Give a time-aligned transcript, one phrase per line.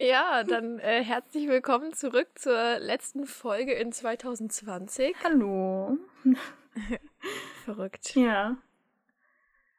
[0.00, 5.16] Ja, dann äh, herzlich willkommen zurück zur letzten Folge in 2020.
[5.24, 5.98] Hallo.
[7.64, 8.14] Verrückt.
[8.14, 8.56] Ja.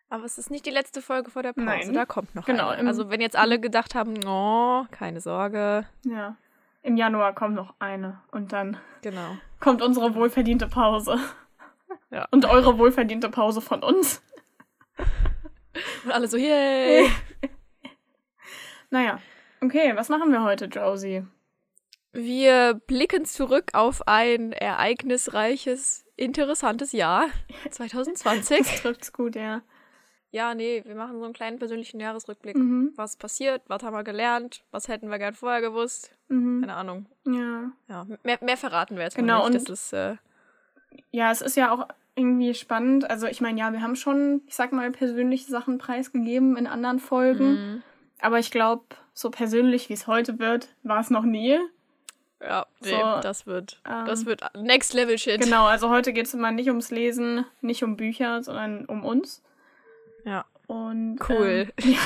[0.10, 1.94] Aber es ist nicht die letzte Folge vor der Pause, Nein.
[1.94, 2.88] da kommt noch Genau, eine.
[2.88, 5.88] Also wenn jetzt alle gedacht haben, oh, keine Sorge.
[6.04, 6.36] Ja.
[6.82, 9.38] Im Januar kommt noch eine und dann Genau.
[9.62, 11.18] kommt unsere wohlverdiente Pause.
[12.12, 12.28] Ja.
[12.32, 14.22] Und eure wohlverdiente Pause von uns.
[16.04, 17.10] Und alle so, yay.
[18.90, 19.20] Naja.
[19.62, 21.24] Okay, was machen wir heute, Josie?
[22.12, 27.28] Wir blicken zurück auf ein ereignisreiches, interessantes Jahr
[27.70, 28.58] 2020.
[28.60, 29.62] Das trifft's gut, ja.
[30.32, 32.56] Ja, nee, wir machen so einen kleinen persönlichen Jahresrückblick.
[32.56, 32.94] Mhm.
[32.96, 36.12] Was passiert, was haben wir gelernt, was hätten wir gern vorher gewusst.
[36.28, 36.62] Mhm.
[36.62, 37.08] Keine Ahnung.
[37.26, 37.72] Ja.
[37.88, 39.62] Ja, mehr, mehr verraten wir jetzt Genau, mal nicht.
[39.68, 40.16] und- ist, äh,
[41.12, 43.10] Ja, es ist ja auch irgendwie spannend.
[43.10, 47.00] Also ich meine, ja, wir haben schon, ich sag mal, persönliche Sachen preisgegeben in anderen
[47.00, 47.52] Folgen.
[47.52, 47.84] mhm.
[48.22, 48.84] Aber ich glaube,
[49.20, 51.60] so persönlich, wie es heute wird, war es noch nie.
[52.42, 55.42] Ja, nee, So, das wird, ähm, das wird Next Level Shit.
[55.42, 59.44] Genau, also heute geht es immer nicht ums Lesen, nicht um Bücher, sondern um uns.
[60.24, 61.70] Ja, Und cool.
[61.78, 62.00] Ähm, ja,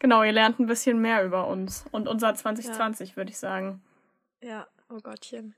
[0.00, 3.80] genau, ihr lernt ein bisschen mehr über uns und unser 2020, würde ich sagen.
[4.42, 5.54] ja, oh Gottchen.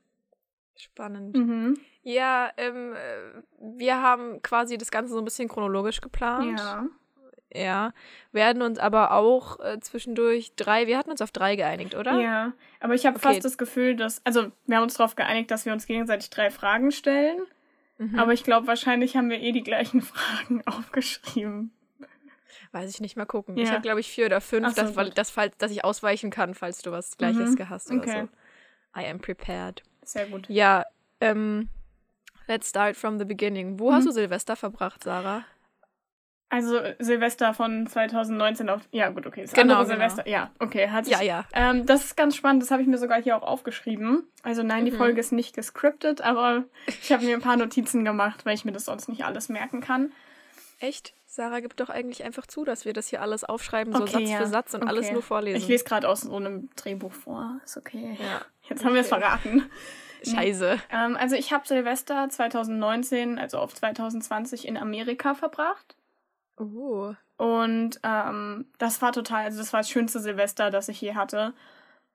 [0.76, 1.36] Spannend.
[1.36, 1.78] Mhm.
[2.02, 6.58] Ja, ähm, äh, wir haben quasi das Ganze so ein bisschen chronologisch geplant.
[6.58, 6.86] Ja.
[7.54, 7.92] Ja.
[8.32, 12.18] Werden uns aber auch äh, zwischendurch drei, wir hatten uns auf drei geeinigt, oder?
[12.20, 13.28] Ja, aber ich habe Okay.
[13.28, 16.50] fast das Gefühl, dass, also wir haben uns darauf geeinigt, dass wir uns gegenseitig drei
[16.50, 17.38] Fragen stellen.
[17.98, 18.18] Mhm.
[18.18, 21.70] Aber ich glaube, wahrscheinlich haben wir eh die gleichen Fragen aufgeschrieben.
[22.72, 23.56] Weiß ich nicht, mal gucken.
[23.56, 23.62] Ja.
[23.62, 25.18] Ich habe, glaube ich, vier oder fünf, so, dass, weil, gut.
[25.18, 27.56] dass, falls, dass ich ausweichen kann, falls du was Gleiches Mhm.
[27.56, 28.28] gehast oder Okay.
[28.94, 29.00] so.
[29.00, 29.82] I am prepared.
[30.02, 30.46] Sehr gut.
[30.48, 30.84] Ja,
[31.20, 31.68] ähm,
[32.48, 33.78] let's start from the beginning.
[33.78, 33.94] Wo Mhm.
[33.94, 35.44] hast du Silvester verbracht, Sarah?
[36.54, 38.80] Also Silvester von 2019 auf.
[38.92, 39.42] Ja, gut, okay.
[39.42, 39.86] Das Genau, genau.
[39.86, 40.28] Silvester.
[40.28, 40.88] Ja, okay.
[40.88, 41.44] Hat sich, Ja, ja.
[41.52, 44.28] Ähm, das ist ganz spannend, das habe ich mir sogar hier auch aufgeschrieben.
[44.44, 44.96] Also nein, die Mhm.
[44.98, 48.72] Folge ist nicht gescriptet, aber ich habe mir ein paar Notizen gemacht, weil ich mir
[48.72, 50.12] das sonst nicht alles merken kann.
[50.78, 51.12] Echt?
[51.26, 54.30] Sarah gibt doch eigentlich einfach zu, dass wir das hier alles aufschreiben, so Okay, Satz
[54.30, 54.36] ja.
[54.38, 55.14] für Satz und alles Okay.
[55.14, 55.56] nur vorlesen.
[55.58, 57.58] Ich lese gerade aus so einem Drehbuch vor.
[57.64, 58.16] Ist okay.
[58.20, 58.42] Ja.
[58.68, 59.20] Jetzt haben wir es Okay.
[59.20, 59.68] verraten.
[60.24, 60.78] Scheiße.
[60.90, 65.96] Ähm, also ich habe Silvester 2019, also auf 2020 in Amerika verbracht.
[66.56, 67.14] Oh.
[67.36, 71.52] Und ähm, das war total, also das war das schönste Silvester, das ich je hatte.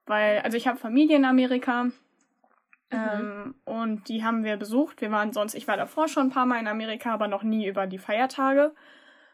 [0.06, 1.88] Weil, also ich habe Familie in Amerika.
[2.92, 5.02] Ähm, und die haben wir besucht.
[5.02, 7.68] Wir waren sonst, ich war davor schon ein paar Mal in Amerika, aber noch nie
[7.68, 8.74] über die Feiertage.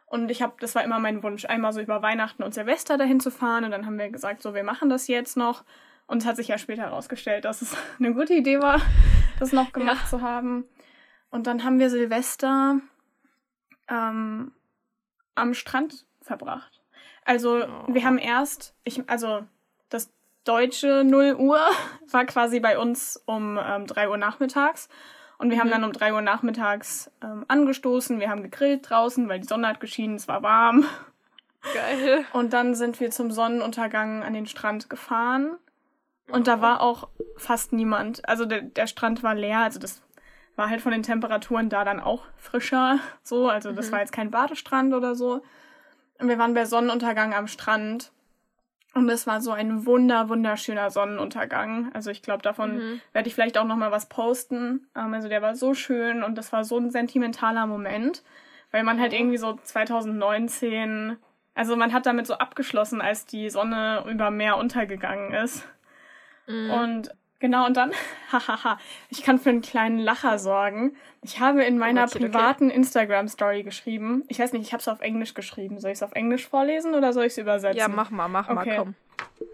[0.08, 3.20] Und ich habe, das war immer mein Wunsch, einmal so über Weihnachten und Silvester dahin
[3.20, 3.64] zu fahren.
[3.64, 5.64] Und dann haben wir gesagt, so, wir machen das jetzt noch.
[6.08, 8.82] Und es hat sich ja später herausgestellt, dass es eine gute Idee war,
[9.40, 10.66] das noch gemacht zu haben.
[11.30, 12.80] Und dann haben wir Silvester
[13.90, 14.52] ähm,
[15.36, 16.82] am Strand verbracht.
[17.24, 17.94] Also Oh.
[17.94, 19.44] wir haben erst, ich, also
[19.90, 20.10] das
[20.44, 21.60] deutsche 0 Uhr
[22.12, 24.90] war quasi bei uns um ähm, 3 Uhr nachmittags.
[25.38, 25.72] Und wir haben Mhm.
[25.72, 28.20] dann um 3 Uhr nachmittags ähm, angestoßen.
[28.20, 30.86] Wir haben gegrillt draußen, weil die Sonne hat geschienen, es war warm.
[31.74, 32.26] Geil.
[32.34, 35.58] Und dann sind wir zum Sonnenuntergang an den Strand gefahren.
[36.30, 38.28] Und da war auch fast niemand.
[38.30, 39.60] Also der, der Strand war leer.
[39.60, 40.02] Also das
[40.56, 43.00] war halt von den Temperaturen da dann auch frischer.
[43.24, 43.92] So, also das Mhm.
[43.94, 45.42] war jetzt kein Badestrand oder so.
[46.20, 48.12] Und wir waren bei Sonnenuntergang am Strand.
[48.94, 51.92] Und es war so ein wunder, wunderschöner Sonnenuntergang.
[51.94, 53.02] Also ich glaube, davon Mhm.
[53.12, 54.88] werde ich vielleicht auch noch mal was posten.
[54.96, 58.24] Ähm, also der war so schön und das war so ein sentimentaler Moment,
[58.72, 59.20] weil man halt Ja.
[59.20, 61.18] irgendwie so 2019,
[61.56, 65.68] also man hat damit so abgeschlossen, als die Sonne über Meer untergegangen ist.
[66.48, 66.70] Mhm.
[66.70, 67.92] Und genau, und dann,
[68.32, 68.80] hahaha,
[69.10, 70.96] ich kann für einen kleinen Lacher sorgen.
[71.22, 72.20] Ich habe in meiner okay.
[72.20, 74.24] privaten Instagram-Story geschrieben.
[74.28, 75.80] Ich weiß nicht, ich habe es auf Englisch geschrieben.
[75.80, 77.80] Soll ich es auf Englisch vorlesen oder soll ich es übersetzen?
[77.80, 78.78] ja, mach mal, mach mal, Okay.
[78.78, 78.96] komm.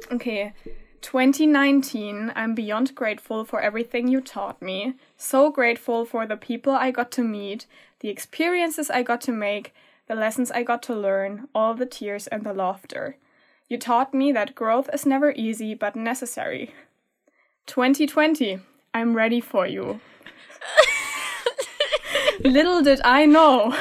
[0.09, 0.53] Okay.
[1.01, 4.93] 2019, I'm beyond grateful for everything you taught me.
[5.17, 7.65] So grateful for the people I got to meet,
[7.99, 9.73] the experiences I got to make,
[10.07, 13.15] the lessons I got to learn, all the tears and the laughter.
[13.67, 16.71] You taught me that growth is never easy but necessary.
[17.67, 18.59] 2020,
[18.93, 19.99] I'm ready for you.
[22.43, 23.73] Little did I know.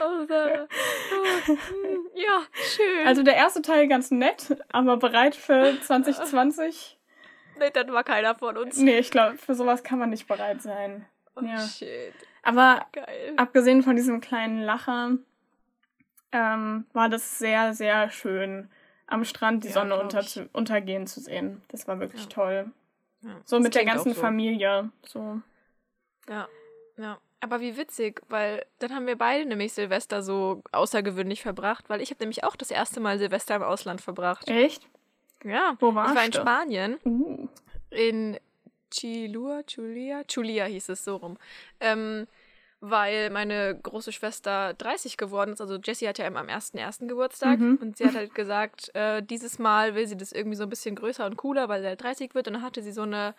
[0.00, 0.66] Oh, Sarah.
[1.12, 2.42] Oh, mm, ja,
[2.74, 3.06] schön.
[3.06, 6.98] Also der erste Teil ganz nett, aber bereit für 2020?
[7.58, 8.78] nee, das war keiner von uns.
[8.78, 11.06] Nee, ich glaube, für sowas kann man nicht bereit sein.
[11.34, 11.58] Oh, ja.
[11.60, 12.14] shit.
[12.42, 13.34] Aber Geil.
[13.36, 15.18] abgesehen von diesem kleinen Lacher
[16.32, 18.70] ähm, war das sehr, sehr schön,
[19.06, 21.62] am Strand die Ja, Sonne unter zu, untergehen zu sehen.
[21.68, 22.28] Das war wirklich Ja.
[22.28, 22.70] toll.
[23.22, 24.20] Ja, So das mit der ganzen so.
[24.20, 24.90] Familie.
[25.06, 25.40] So.
[26.28, 26.48] Ja,
[26.96, 27.18] ja.
[27.40, 32.10] Aber wie witzig, weil dann haben wir beide nämlich Silvester so außergewöhnlich verbracht, weil ich
[32.10, 34.48] habe nämlich auch das erste Mal Silvester im Ausland verbracht.
[34.48, 34.88] Echt?
[35.44, 36.38] Ja, Wo warst ich war in du?
[36.40, 37.48] Spanien, Uh.
[37.90, 38.38] in
[38.90, 41.36] Chilua, Chulia, Chulia hieß es so rum.
[41.80, 42.26] Ähm,
[42.80, 45.60] weil meine große Schwester 30 geworden ist.
[45.60, 47.08] Also Jessie hat ja immer am 1.1.
[47.08, 47.78] Geburtstag Mhm.
[47.80, 50.94] und sie hat halt gesagt, äh, dieses Mal will sie das irgendwie so ein bisschen
[50.94, 52.46] größer und cooler, weil sie halt 30 wird.
[52.48, 53.34] Und dann hatte sie so eine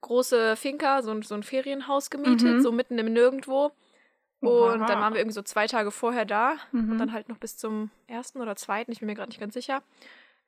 [0.00, 2.60] große Finca, so ein, so ein Ferienhaus gemietet, Mhm.
[2.62, 3.72] so mitten im Nirgendwo.
[4.40, 6.92] Und dann waren wir irgendwie so zwei Tage vorher da Mhm.
[6.92, 9.54] und dann halt noch bis zum ersten oder zweiten, ich bin mir gerade nicht ganz
[9.54, 9.82] sicher.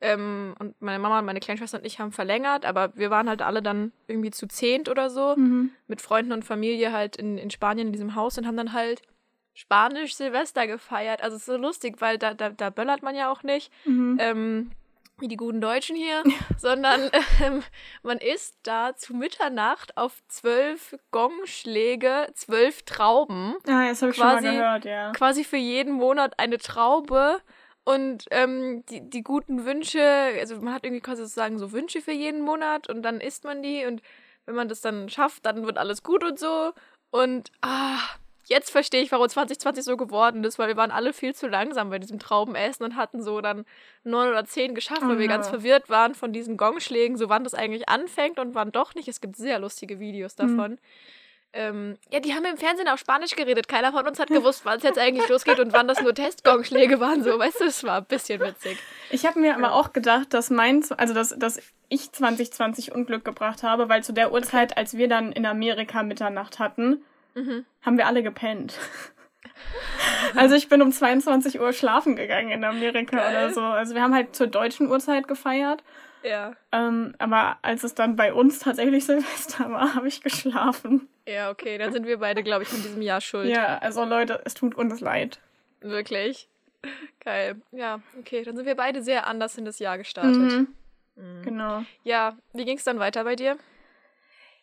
[0.02, 3.42] Ähm, und meine Mama und meine Kleinschwester und ich haben verlängert, aber wir waren halt
[3.42, 5.70] alle dann irgendwie zu zehnt oder so Mhm.
[5.88, 9.02] mit Freunden und Familie halt in, in Spanien in diesem Haus und haben dann halt
[9.52, 11.22] Spanisch Silvester gefeiert.
[11.22, 14.16] Also es ist so lustig, weil da, da, da böllert man ja auch nicht, Mhm.
[14.18, 14.70] ähm,
[15.18, 16.22] wie die guten Deutschen hier,
[16.58, 17.10] sondern
[17.44, 17.62] ähm,
[18.02, 24.26] man isst da zu Mitternacht auf zwölf Gongschläge, zwölf Trauben Ah, das habe ich schon
[24.26, 25.12] mal quasi- gehört, ja.
[25.12, 27.40] quasi für jeden Monat eine Traube
[27.84, 30.02] und ähm, die, die guten Wünsche,
[30.38, 33.62] also man hat irgendwie quasi sozusagen so Wünsche für jeden Monat und dann isst man
[33.62, 34.02] die und
[34.46, 36.72] wenn man das dann schafft, dann wird alles gut und so.
[37.10, 37.98] Und ah,
[38.46, 41.90] jetzt verstehe ich, warum 2020 so geworden ist, weil wir waren alle viel zu langsam
[41.90, 43.64] bei diesem Traubenessen und hatten so dann
[44.04, 47.44] neun oder zehn geschafft, weil Oh wir ganz verwirrt waren von diesen Gongschlägen, so wann
[47.44, 49.08] das eigentlich anfängt und wann doch nicht.
[49.08, 50.78] Es gibt sehr lustige Videos davon.
[51.52, 53.66] Ähm, ja, die haben im Fernsehen auf Spanisch geredet.
[53.66, 57.00] Keiner von uns hat gewusst, wann es jetzt eigentlich losgeht und wann das nur Testgongschläge
[57.00, 57.24] waren.
[57.24, 58.78] So, weißt du, es war ein bisschen witzig.
[59.10, 63.64] Ich habe mir aber auch gedacht, dass mein, also dass, dass ich 2020 Unglück gebracht
[63.64, 67.02] habe, weil zu der Uhrzeit, als wir dann in Amerika Mitternacht hatten,
[67.34, 67.64] Mhm.
[67.82, 68.74] haben wir alle gepennt.
[70.34, 73.30] Also ich bin um 22 Uhr schlafen gegangen in Amerika Geil.
[73.30, 73.60] oder so.
[73.60, 75.82] Also wir haben halt zur deutschen Uhrzeit gefeiert.
[76.22, 76.52] Ja.
[76.72, 81.08] Ähm, aber als es dann bei uns tatsächlich Silvester war, habe ich geschlafen.
[81.26, 83.48] Ja, okay, dann sind wir beide, glaube ich, von diesem Jahr schuld.
[83.48, 85.40] Ja, also Leute, es tut uns leid.
[85.80, 86.48] Wirklich.
[87.24, 87.60] Geil.
[87.72, 90.36] Ja, okay, dann sind wir beide sehr anders in das Jahr gestartet.
[90.40, 90.68] Mhm,
[91.16, 91.42] Mhm.
[91.42, 91.82] genau.
[92.04, 93.56] Ja, wie ging es dann weiter bei dir?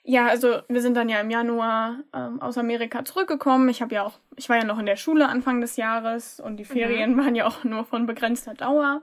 [0.03, 3.67] Ja, also wir sind dann ja im Januar ähm, aus Amerika zurückgekommen.
[3.69, 6.57] Ich habe ja auch, ich war ja noch in der Schule Anfang des Jahres und
[6.57, 9.01] die Ferien waren ja auch nur von begrenzter Dauer.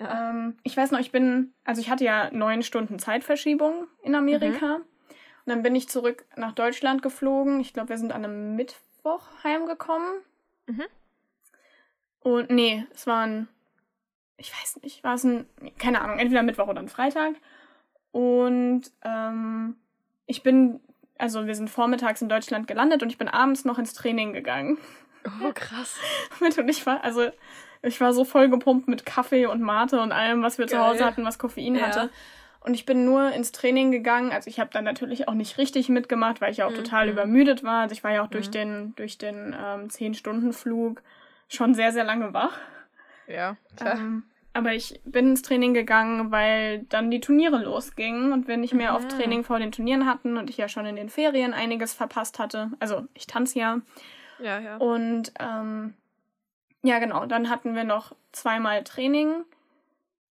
[0.00, 0.30] Ja.
[0.30, 4.76] Ähm, ich weiß noch, ich bin, also ich hatte ja neun Stunden Zeitverschiebung in Amerika.
[4.76, 4.84] Und
[5.46, 7.60] dann bin ich zurück nach Deutschland geflogen.
[7.60, 10.20] Ich glaube, wir sind an einem Mittwoch heimgekommen.
[10.66, 10.84] Mhm.
[12.20, 13.48] Und nee, es war ein,
[14.36, 15.46] ich weiß nicht, war es ein,
[15.78, 17.34] keine Ahnung, entweder Mittwoch oder ein Freitag.
[18.12, 19.76] Und ähm,
[20.26, 20.80] ich bin,
[21.18, 24.78] also wir sind vormittags in Deutschland gelandet und ich bin abends noch ins Training gegangen.
[25.42, 25.96] Oh, krass.
[26.40, 27.30] Mit und ich war, also
[27.82, 30.84] ich war so voll gepumpt mit Kaffee und Mate und allem, was wir zu Geil.
[30.86, 31.86] Hause hatten, was Koffein Ja.
[31.86, 32.10] hatte.
[32.62, 34.32] Und ich bin nur ins Training gegangen.
[34.32, 36.74] Also ich habe dann natürlich auch nicht richtig mitgemacht, weil ich auch Mhm.
[36.74, 37.82] total übermüdet war.
[37.82, 38.52] Also ich war ja auch durch Mhm.
[38.52, 41.02] den, durch den ähm, 10-Stunden-Flug
[41.48, 42.58] schon sehr, sehr lange wach.
[43.26, 43.96] Ja, klar.
[43.96, 48.74] Ähm, aber ich bin ins Training gegangen, weil dann die Turniere losgingen und wir nicht
[48.74, 49.08] mehr auf Mhm.
[49.08, 52.72] Training vor den Turnieren hatten und ich ja schon in den Ferien einiges verpasst hatte.
[52.78, 53.80] Also ich tanze ja.
[54.38, 54.76] ja, ja.
[54.76, 55.94] Und ähm,
[56.82, 59.44] ja, genau, dann hatten wir noch zweimal Training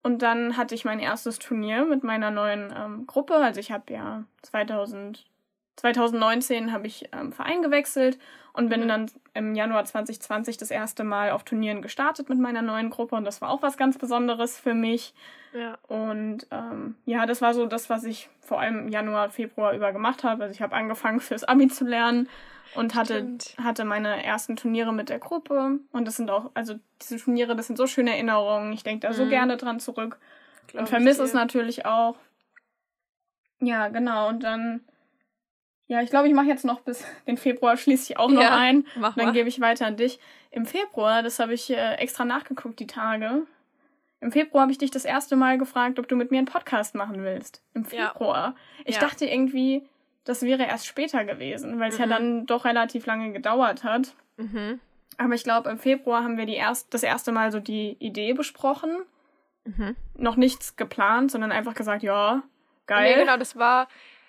[0.03, 3.35] und dann hatte ich mein erstes Turnier mit meiner neuen ähm, Gruppe.
[3.35, 5.25] Also ich habe ja 2000,
[5.77, 8.19] 2019 habe ich ähm, Verein gewechselt
[8.53, 8.87] und bin Mhm.
[8.87, 13.25] dann im Januar 2020 das erste Mal auf Turnieren gestartet mit meiner neuen Gruppe und
[13.25, 15.13] das war auch was ganz Besonderes für mich.
[15.53, 15.77] ja.
[15.87, 19.91] Und ähm, ja, das war so das, was ich vor allem im Januar, Februar über
[19.91, 20.43] gemacht habe.
[20.43, 22.29] Also ich habe angefangen fürs Abi zu lernen
[22.75, 23.55] und hatte, Stimmt.
[23.61, 25.79] hatte meine ersten Turniere mit der Gruppe.
[25.91, 28.73] Und das sind auch, also diese Turniere, das sind so schöne Erinnerungen.
[28.73, 29.29] Ich denke da so Mhm.
[29.29, 30.19] gerne dran zurück
[30.67, 32.15] Glaub und vermisse es natürlich auch.
[33.59, 34.27] Ja, genau.
[34.29, 34.81] Und dann,
[35.87, 38.55] ja, ich glaube, ich mache jetzt noch bis den Februar, schließe ich auch noch Ja,
[38.57, 38.85] ein.
[38.95, 40.19] Mach Dann gebe ich weiter an dich.
[40.51, 43.45] Im Februar, das habe ich äh, extra nachgeguckt, die Tage.
[44.21, 46.95] Im Februar habe ich dich das erste Mal gefragt, ob du mit mir einen Podcast
[46.95, 47.61] machen willst.
[47.73, 48.09] Im Ja.
[48.09, 48.55] Februar.
[48.85, 49.01] Ich Ja.
[49.01, 49.83] dachte irgendwie,
[50.25, 52.09] das wäre erst später gewesen, weil es ja Mhm.
[52.09, 54.13] dann doch relativ lange gedauert hat.
[54.37, 54.79] Mhm.
[55.17, 58.33] Aber ich glaube, im Februar haben wir die erst, das erste Mal so die Idee
[58.33, 58.97] besprochen.
[59.63, 59.95] Mhm.
[60.15, 62.43] Noch nichts geplant, sondern einfach gesagt, ja,
[62.85, 63.13] geil.
[63.15, 63.87] Nee, genau, das war,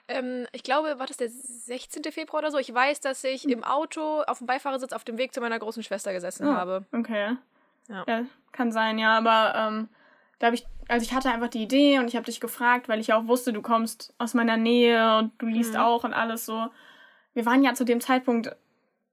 [0.09, 2.05] ähm, ich glaube, war das der 16.
[2.13, 2.59] Februar oder so?
[2.59, 5.83] Ich weiß, dass ich im Auto auf dem Beifahrersitz auf dem Weg zu meiner großen
[5.83, 6.55] Schwester gesessen Ah.
[6.57, 6.85] habe.
[6.93, 7.37] Okay.
[7.89, 8.05] Ja.
[8.53, 9.89] kann sein, ja, aber ähm,
[10.39, 13.01] da habe ich, also ich hatte einfach die Idee und ich habe dich gefragt, weil
[13.01, 15.81] ich ja auch wusste, du kommst aus meiner Nähe und du liest Mhm.
[15.81, 16.67] auch und alles so.
[17.35, 18.55] Wir waren ja zu dem Zeitpunkt,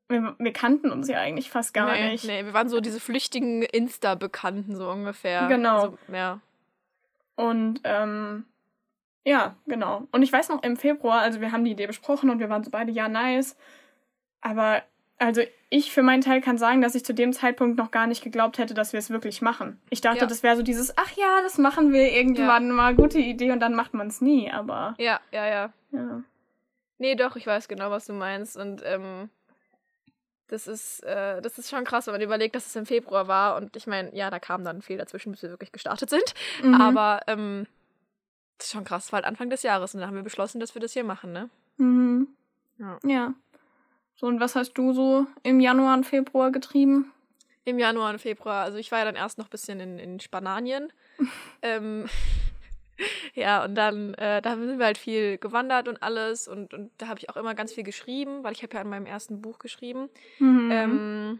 [0.09, 2.25] wir, wir kannten uns ja eigentlich fast gar nee, nicht.
[2.25, 5.47] Nee, wir waren so diese flüchtigen Insta-Bekannten, so ungefähr.
[5.47, 5.75] Genau.
[5.75, 6.39] Also, ja.
[7.35, 8.45] Und ähm,
[9.25, 10.07] ja, genau.
[10.11, 12.63] Und ich weiß noch im Februar, also wir haben die Idee besprochen und wir waren
[12.63, 13.55] so beide, ja, nice.
[14.41, 14.83] Aber
[15.17, 15.41] also
[15.75, 18.59] ich für meinen Teil kann sagen, dass ich zu dem Zeitpunkt noch gar nicht geglaubt
[18.59, 19.79] hätte, dass wir es wirklich machen.
[19.89, 20.25] Ich dachte, Ja.
[20.27, 23.73] das wäre so dieses, ach ja, das machen wir irgendwann mal, gute Idee und dann
[23.73, 25.73] macht man es nie, aber Ja, ja, ja.
[25.91, 26.21] ja.
[26.99, 28.55] Nee, doch, ich weiß genau, was du meinst.
[28.55, 29.29] Und ähm,
[30.47, 33.55] das ist, äh, das ist schon krass, wenn man überlegt, dass es im Februar war.
[33.57, 36.33] Und ich meine, ja, da kam dann viel dazwischen, bis wir wirklich gestartet sind.
[36.61, 36.75] Mhm.
[36.75, 37.65] Aber ähm,
[38.59, 39.93] das ist schon krass, war halt Anfang des Jahres.
[39.95, 41.49] Und dann haben wir beschlossen, dass wir das hier machen, ne?
[41.77, 42.27] Mhm.
[42.77, 42.99] Ja.
[43.03, 43.33] Ja.
[44.15, 47.11] So, und was hast du so im Januar und Februar getrieben?
[47.65, 48.63] Im Januar und Februar.
[48.63, 50.91] Also ich war ja dann erst noch ein bisschen in, in Spanien.
[51.61, 52.07] ähm,
[53.33, 56.47] ja, und dann, äh, da sind wir halt viel gewandert und alles.
[56.47, 58.89] Und, und da habe ich auch immer ganz viel geschrieben, weil ich habe ja an
[58.89, 60.09] meinem ersten Buch geschrieben.
[60.39, 60.71] Mhm.
[60.71, 61.39] Ähm,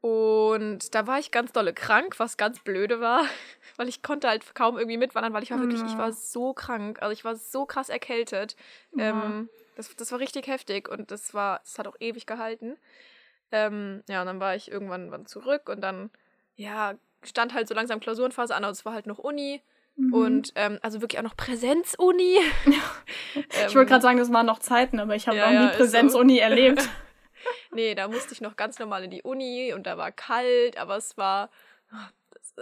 [0.00, 3.24] und da war ich ganz dolle krank, was ganz blöde war,
[3.76, 5.98] weil ich konnte halt kaum irgendwie mitwandern, weil ich war wirklich, ich Ja.
[5.98, 8.56] war so krank, also ich war so krass erkältet.
[8.96, 9.10] Ja.
[9.10, 12.76] Ähm, das, das war richtig heftig und das war, das hat auch ewig gehalten.
[13.50, 16.10] Ähm, ja, und dann war ich irgendwann wann zurück und dann,
[16.56, 19.62] ja, stand halt so langsam Klausurenphase an, aber es war halt noch Uni
[19.98, 20.14] Mhm.
[20.14, 22.38] und ähm, also wirklich auch noch Präsenz-Uni.
[23.34, 25.68] ich wollte gerade sagen, das waren noch Zeiten, aber ich habe ja, auch nie ja,
[25.70, 25.82] ist so.
[25.82, 26.88] Präsenzuni erlebt.
[27.72, 30.96] Nee, da musste ich noch ganz normal in die Uni und da war kalt, aber
[30.96, 31.50] es war.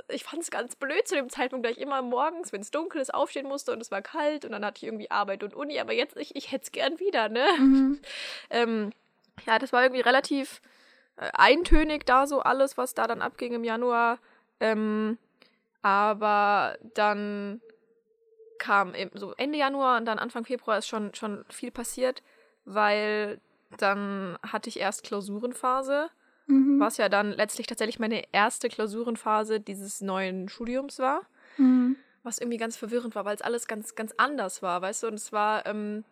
[0.09, 3.01] Ich fand es ganz blöd zu dem Zeitpunkt, da ich immer morgens, wenn es dunkel
[3.01, 5.79] ist, aufstehen musste und es war kalt und dann hatte ich irgendwie Arbeit und Uni,
[5.79, 7.47] aber jetzt, ich, ich hätte es gern wieder, ne?
[7.59, 8.01] Mhm.
[8.51, 8.93] Ähm,
[9.47, 10.61] ja, das war irgendwie relativ
[11.17, 14.19] äh, eintönig da so alles, was da dann abging im Januar.
[14.61, 15.19] Ähm,
[15.83, 17.61] aber dann
[18.59, 22.23] kam eben so Ende Januar und dann Anfang Februar ist schon, schon viel passiert,
[22.65, 23.41] weil
[23.79, 26.11] dann hatte ich erst Klausurenphase,
[26.49, 26.79] Mhm.
[26.81, 31.23] was ja dann letztlich tatsächlich meine erste Klausurenphase dieses neuen Studiums war
[31.57, 31.97] Mhm.
[32.23, 35.07] was irgendwie ganz verwirrend war, weil es alles ganz, ganz anders war, weißt du?
[35.09, 36.05] Und es war, ähm,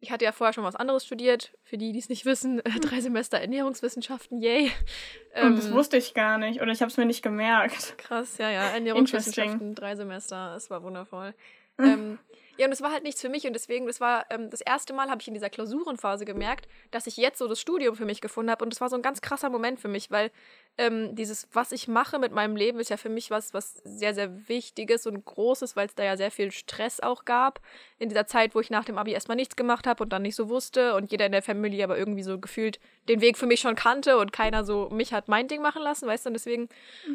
[0.00, 2.70] ich hatte ja vorher schon was anderes studiert, für die, die es nicht wissen, äh,
[2.80, 4.70] drei Semester Ernährungswissenschaften, yay.
[5.42, 7.98] Und das Ähm, wusste ich gar nicht oder ich habe es mir nicht gemerkt.
[7.98, 11.34] Krass, ja, ja, Ernährungswissenschaften, drei Semester, es war wundervoll.
[11.76, 11.84] Mhm.
[11.86, 12.18] ähm,
[12.58, 14.92] ja, und es war halt nichts für mich und deswegen, das war ähm, das erste
[14.92, 18.20] Mal, habe ich in dieser Klausurenphase gemerkt, dass ich jetzt so das Studium für mich
[18.20, 20.32] gefunden habe und das war so ein ganz krasser Moment für mich, weil
[20.76, 24.12] ähm, dieses, was ich mache mit meinem Leben, ist ja für mich was, was sehr,
[24.12, 27.60] sehr Wichtiges und Großes, weil es da ja sehr viel Stress auch gab
[28.00, 30.34] in dieser Zeit, wo ich nach dem Abi erstmal nichts gemacht habe und dann nicht
[30.34, 33.60] so wusste und jeder in der Familie aber irgendwie so gefühlt den Weg für mich
[33.60, 36.68] schon kannte und keiner so mich hat mein Ding machen lassen, weißt du, und deswegen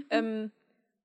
[0.09, 0.51] ähm,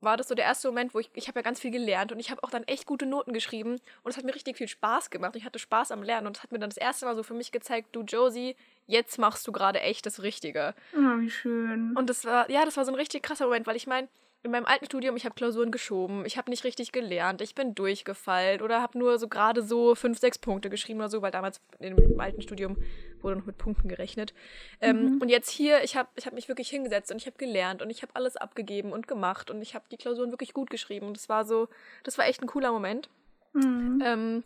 [0.01, 2.21] war das so der erste Moment, wo ich, ich habe ja ganz viel gelernt und
[2.21, 5.11] ich habe auch dann echt gute Noten geschrieben und es hat mir richtig viel Spaß
[5.11, 5.37] gemacht.
[5.37, 7.35] Ich hatte Spaß am Lernen und es hat mir dann das erste Mal so für
[7.35, 10.75] mich gezeigt, du Josie, jetzt machst du gerade echt das Richtige.
[10.95, 11.97] Oh, wie schön.
[11.97, 14.09] Und das war, ja, das war so ein richtig krasser Moment, weil ich meine,
[14.45, 17.75] in meinem alten Studium, ich habe Klausuren geschoben, ich habe nicht richtig gelernt, ich bin
[17.75, 21.61] durchgefallen oder habe nur so gerade so fünf, sechs Punkte geschrieben oder so, weil damals
[21.81, 22.77] in dem alten Studium
[23.23, 24.35] wurde noch mit Punkten gerechnet.
[24.81, 27.83] Ähm, und jetzt hier, ich habe ich hab mich wirklich hingesetzt und ich habe gelernt
[27.83, 31.07] und ich habe alles abgegeben und gemacht und ich habe die Klausuren wirklich gut geschrieben
[31.07, 31.69] und das war so,
[32.05, 33.09] das war echt ein cooler Moment.
[33.53, 34.03] Mhm.
[34.05, 34.45] Ähm,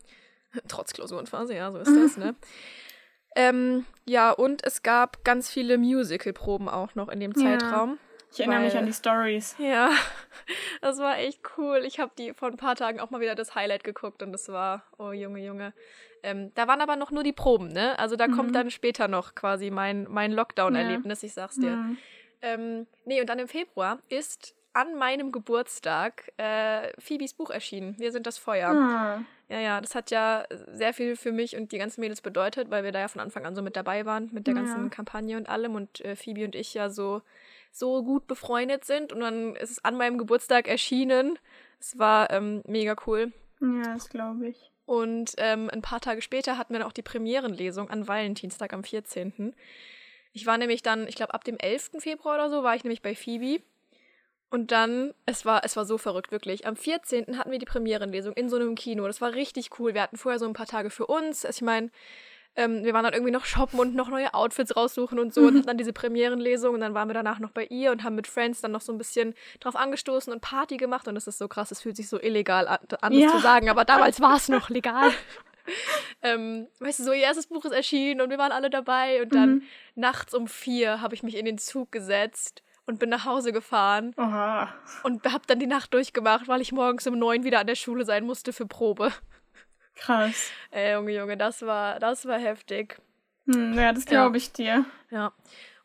[0.67, 2.35] trotz Klausurenphase, ja, so ist das, ne?
[3.35, 7.57] Ähm, ja, und es gab ganz viele Musical-Proben auch noch in dem Ja.
[7.57, 7.97] Zeitraum.
[8.33, 9.55] Ich erinnere mich an die Stories.
[9.59, 9.91] Ja,
[10.81, 11.83] das war echt cool.
[11.85, 14.49] Ich habe die vor ein paar Tagen auch mal wieder das Highlight geguckt und das
[14.49, 15.73] war, oh Junge, Junge.
[16.23, 17.97] Ähm, da waren aber noch nur die Proben, ne?
[17.99, 18.31] Also da Mhm.
[18.35, 21.75] kommt dann später noch quasi mein, mein Lockdown-Erlebnis, ich sag's dir.
[21.75, 21.97] Mhm.
[22.41, 27.95] Ähm, nee, und dann im Februar ist an meinem Geburtstag äh, Phoebes Buch erschienen.
[27.99, 28.69] Wir sind das Feuer.
[28.71, 29.21] Ah.
[29.49, 32.83] Ja, ja, das hat ja sehr viel für mich und die ganzen Mädels bedeutet, weil
[32.83, 34.89] wir da ja von Anfang an so mit dabei waren, mit der ganzen Ja.
[34.89, 37.21] Kampagne und allem und äh, Phoebe und ich ja so,
[37.73, 41.39] so gut befreundet sind und dann ist es an meinem Geburtstag erschienen.
[41.79, 43.33] Es war ähm, mega cool.
[43.59, 44.71] Ja, das glaube ich.
[44.85, 48.83] Und ähm, ein paar Tage später hatten wir dann auch die Premierenlesung an Valentinstag am
[48.83, 49.55] 14.
[50.33, 51.91] Ich war nämlich dann, ich glaube ab dem 11.
[51.99, 53.63] Februar oder so, war ich nämlich bei Phoebe.
[54.51, 56.67] Und dann, es war, es war so verrückt, wirklich.
[56.67, 57.39] Am 14.
[57.39, 59.07] hatten wir die Premierenlesung in so einem Kino.
[59.07, 59.95] Das war richtig cool.
[59.95, 61.43] Wir hatten vorher so ein paar Tage für uns.
[61.43, 61.89] Also ich meine,
[62.55, 65.55] ähm, wir waren dann irgendwie noch shoppen und noch neue Outfits raussuchen und so und
[65.57, 68.27] hatten dann diese Premierenlesung und dann waren wir danach noch bei ihr und haben mit
[68.27, 71.47] Friends dann noch so ein bisschen drauf angestoßen und Party gemacht und das ist so
[71.47, 73.29] krass, es fühlt sich so illegal an, das Ja.
[73.29, 75.11] zu sagen, aber damals war es noch legal.
[76.21, 79.33] ähm, weißt du, so ihr erstes Buch ist erschienen und wir waren alle dabei und
[79.33, 79.61] dann Mhm.
[79.95, 84.13] nachts um vier habe ich mich in den Zug gesetzt und bin nach Hause gefahren
[84.17, 84.73] Oha.
[85.03, 88.03] und habe dann die Nacht durchgemacht, weil ich morgens um neun wieder an der Schule
[88.05, 89.11] sein musste für Probe.
[89.95, 90.51] Krass.
[90.71, 92.97] Ey, Junge, Junge, das war, das war heftig.
[93.45, 94.85] Hm, ja, das glaube ich dir.
[95.11, 95.33] Ja.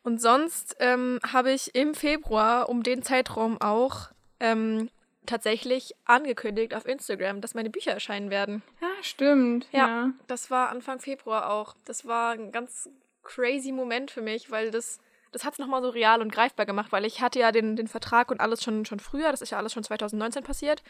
[0.03, 4.09] Und sonst ähm, habe ich im Februar um den Zeitraum auch
[4.41, 4.91] ähm,
[5.27, 8.63] tatsächlich angekündigt auf Instagram, dass meine Bücher erscheinen werden.
[8.81, 9.67] Ja, stimmt.
[9.73, 9.89] Ja.
[9.89, 10.11] Ja.
[10.27, 11.75] Das war Anfang Februar auch.
[11.85, 12.89] Das war ein ganz
[13.23, 14.99] crazy Moment für mich, weil das,
[15.33, 17.89] das hat es nochmal so real und greifbar gemacht, weil ich hatte ja den, den
[17.89, 20.83] Vertrag und alles schon, schon früher, das ist ja alles schon 2019 passiert.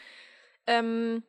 [0.67, 1.25] Ähm,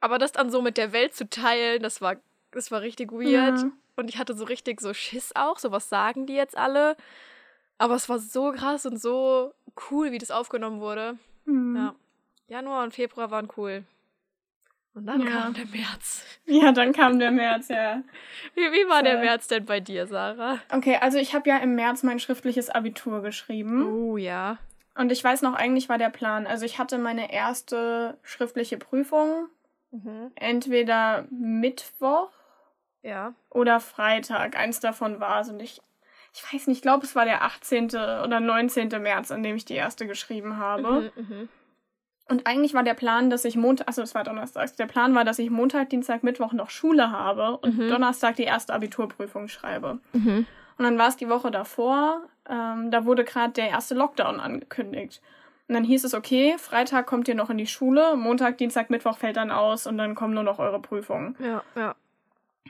[0.00, 2.16] aber das dann so mit der Welt zu teilen, das war,
[2.52, 3.58] das war richtig weird.
[3.60, 3.70] Ja.
[3.96, 6.96] Und ich hatte so richtig so Schiss auch, so was sagen die jetzt alle.
[7.78, 9.52] Aber es war so krass und so
[9.90, 11.18] cool, wie das aufgenommen wurde.
[11.44, 11.76] Mhm.
[11.76, 11.94] Ja.
[12.48, 13.84] Januar und Februar waren cool.
[14.94, 15.28] Und dann Ja.
[15.42, 16.22] kam der März.
[16.46, 18.02] Ja, dann kam der März, ja.
[18.54, 19.24] Wie, wie war der Voll.
[19.24, 20.58] März denn bei dir, Sarah?
[20.72, 23.86] Okay, also ich habe ja im März mein schriftliches Abitur geschrieben.
[23.92, 24.56] Oh ja.
[24.94, 26.46] Und ich weiß noch, eigentlich war der Plan.
[26.46, 29.48] Also ich hatte meine erste schriftliche Prüfung
[30.04, 30.30] Mhm.
[30.36, 32.30] entweder Mittwoch
[33.02, 33.34] Ja.
[33.50, 34.56] oder Freitag.
[34.56, 35.48] Eins davon war es.
[35.48, 35.80] Und ich,
[36.34, 37.86] ich weiß nicht, ich glaube, es war der 18.
[37.86, 38.88] oder 19.
[39.00, 41.12] März, an dem ich die erste geschrieben habe.
[41.16, 41.48] Mhm, mhm.
[42.28, 45.24] Und eigentlich war der Plan, dass ich Montag, also es war Donnerstag, der Plan war,
[45.24, 47.88] dass ich Montag, Dienstag, Mittwoch noch Schule habe und Mhm.
[47.88, 50.00] Donnerstag die erste Abiturprüfung schreibe.
[50.12, 50.44] Mhm.
[50.78, 55.22] Und dann war es die Woche davor, ähm, da wurde gerade der erste Lockdown angekündigt.
[55.68, 59.18] Und dann hieß es, okay, Freitag kommt ihr noch in die Schule, Montag, Dienstag, Mittwoch
[59.18, 61.36] fällt dann aus und dann kommen nur noch eure Prüfungen.
[61.40, 61.94] Ja, ja.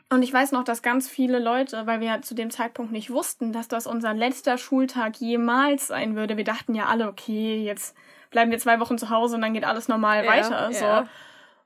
[0.09, 3.11] Und ich weiß noch, dass ganz viele Leute, weil wir ja zu dem Zeitpunkt nicht
[3.11, 6.37] wussten, dass das unser letzter Schultag jemals sein würde.
[6.37, 7.97] Wir dachten ja alle, okay, jetzt
[8.31, 10.73] bleiben wir zwei Wochen zu Hause und dann geht alles normal Ja, weiter.
[10.73, 10.85] So.
[10.85, 11.09] ja.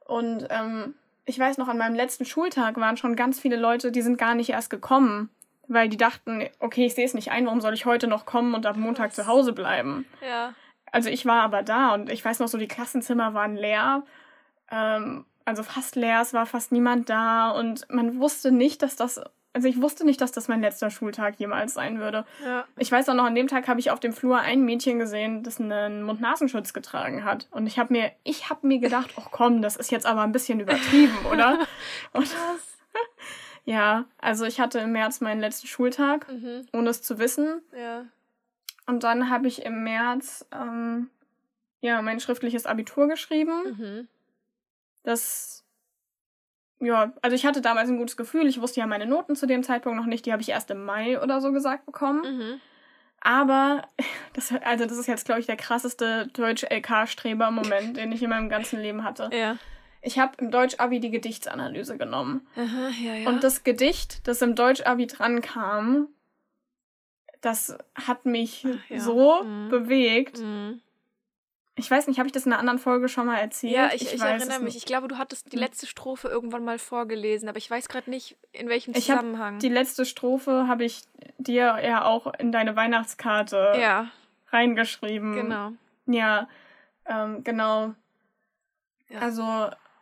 [0.07, 0.95] Und ähm,
[1.27, 4.35] ich weiß noch, an meinem letzten Schultag waren schon ganz viele Leute, die sind gar
[4.35, 5.29] nicht erst gekommen,
[5.69, 8.55] weil die dachten, okay, ich sehe es nicht ein, warum soll ich heute noch kommen
[8.55, 10.07] und ab Montag zu Hause bleiben?
[10.27, 10.55] Ja.
[10.93, 14.03] Also ich war aber da und ich weiß noch so, die Klassenzimmer waren leer.
[14.71, 19.21] Ähm, also fast leer, es war fast niemand da und man wusste nicht, dass das,
[19.53, 22.25] also ich wusste nicht, dass das mein letzter Schultag jemals sein würde.
[22.45, 22.65] Ja.
[22.77, 25.43] Ich weiß auch noch, an dem Tag habe ich auf dem Flur ein Mädchen gesehen,
[25.43, 27.49] das einen Mund-Nasenschutz getragen hat.
[27.51, 30.33] Und ich habe mir, ich habe mir gedacht, ach komm, das ist jetzt aber ein
[30.33, 31.59] bisschen übertrieben, oder?
[32.13, 32.29] Und
[33.65, 36.67] ja, also ich hatte im März meinen letzten Schultag, Mhm.
[36.73, 37.61] ohne es zu wissen.
[37.77, 38.05] Ja.
[38.91, 41.11] Und dann habe ich im März ähm,
[41.81, 43.77] ja mein schriftliches Abitur geschrieben.
[43.79, 44.09] Mhm.
[45.05, 45.65] Das
[46.81, 48.49] ja, also ich hatte damals ein gutes Gefühl.
[48.49, 50.27] Ich wusste ja meine Noten zu dem Zeitpunkt noch nicht.
[50.27, 52.23] Die habe ich erst im Mai oder so gesagt bekommen.
[52.23, 52.61] Mhm.
[53.21, 53.87] Aber
[54.33, 58.31] das, also das ist jetzt, glaube ich, der krasseste Deutsch-LK-Streber im Moment, den ich in
[58.31, 59.31] meinem ganzen Leben hatte.
[59.33, 59.57] Ja.
[60.03, 62.45] Ich habe im Deutsch-Abi die Gedichtsanalyse genommen.
[62.57, 63.29] Aha, ja, ja.
[63.29, 66.09] Und das Gedicht, das im Deutsch-Abi drankam,
[67.41, 69.01] das hat mich Ach ja.
[69.01, 69.69] so Mhm.
[69.69, 70.39] bewegt.
[70.39, 70.81] Mhm.
[71.77, 73.73] Ich weiß nicht, habe ich das in einer anderen Folge schon mal erzählt?
[73.73, 74.77] Ja, ich, ich, weiß erinnere mich.
[74.77, 75.61] Ich glaube, du hattest die Hm.
[75.63, 79.59] letzte Strophe irgendwann mal vorgelesen, aber ich weiß gerade nicht, in welchem Ich hab Zusammenhang.
[79.61, 81.03] Die letzte Strophe habe ich
[81.39, 84.11] dir ja auch in deine Weihnachtskarte ja,
[84.51, 85.33] reingeschrieben.
[85.35, 85.73] genau.
[86.07, 86.49] Ja,
[87.07, 87.95] ähm, genau.
[89.09, 89.21] Ja.
[89.21, 89.43] Also,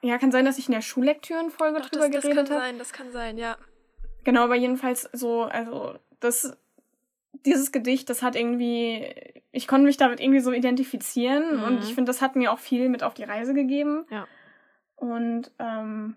[0.02, 2.60] ja, kann sein, dass ich in der Schullektüren-Folge drüber das, das kann geredet habe.
[2.60, 3.56] sein, das kann sein, ja.
[4.24, 6.56] Genau, aber jedenfalls so, also, das,
[7.46, 9.14] dieses Gedicht, das hat irgendwie,
[9.52, 11.62] ich konnte mich damit irgendwie so identifizieren Mhm.
[11.64, 14.06] und ich finde, das hat mir auch viel mit auf die Reise gegeben.
[14.10, 14.26] Ja.
[14.96, 16.16] Und ähm,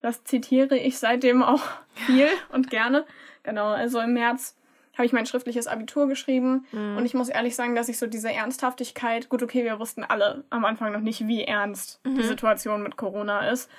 [0.00, 1.62] das zitiere ich seitdem auch
[2.06, 3.06] viel und gerne.
[3.42, 4.56] Genau, also im März
[4.94, 6.96] habe ich mein schriftliches Abitur geschrieben Mhm.
[6.96, 10.44] und ich muss ehrlich sagen, dass ich so diese Ernsthaftigkeit, gut, okay, wir wussten alle
[10.50, 12.16] am Anfang noch nicht, wie ernst Mhm.
[12.16, 13.70] die Situation mit Corona ist.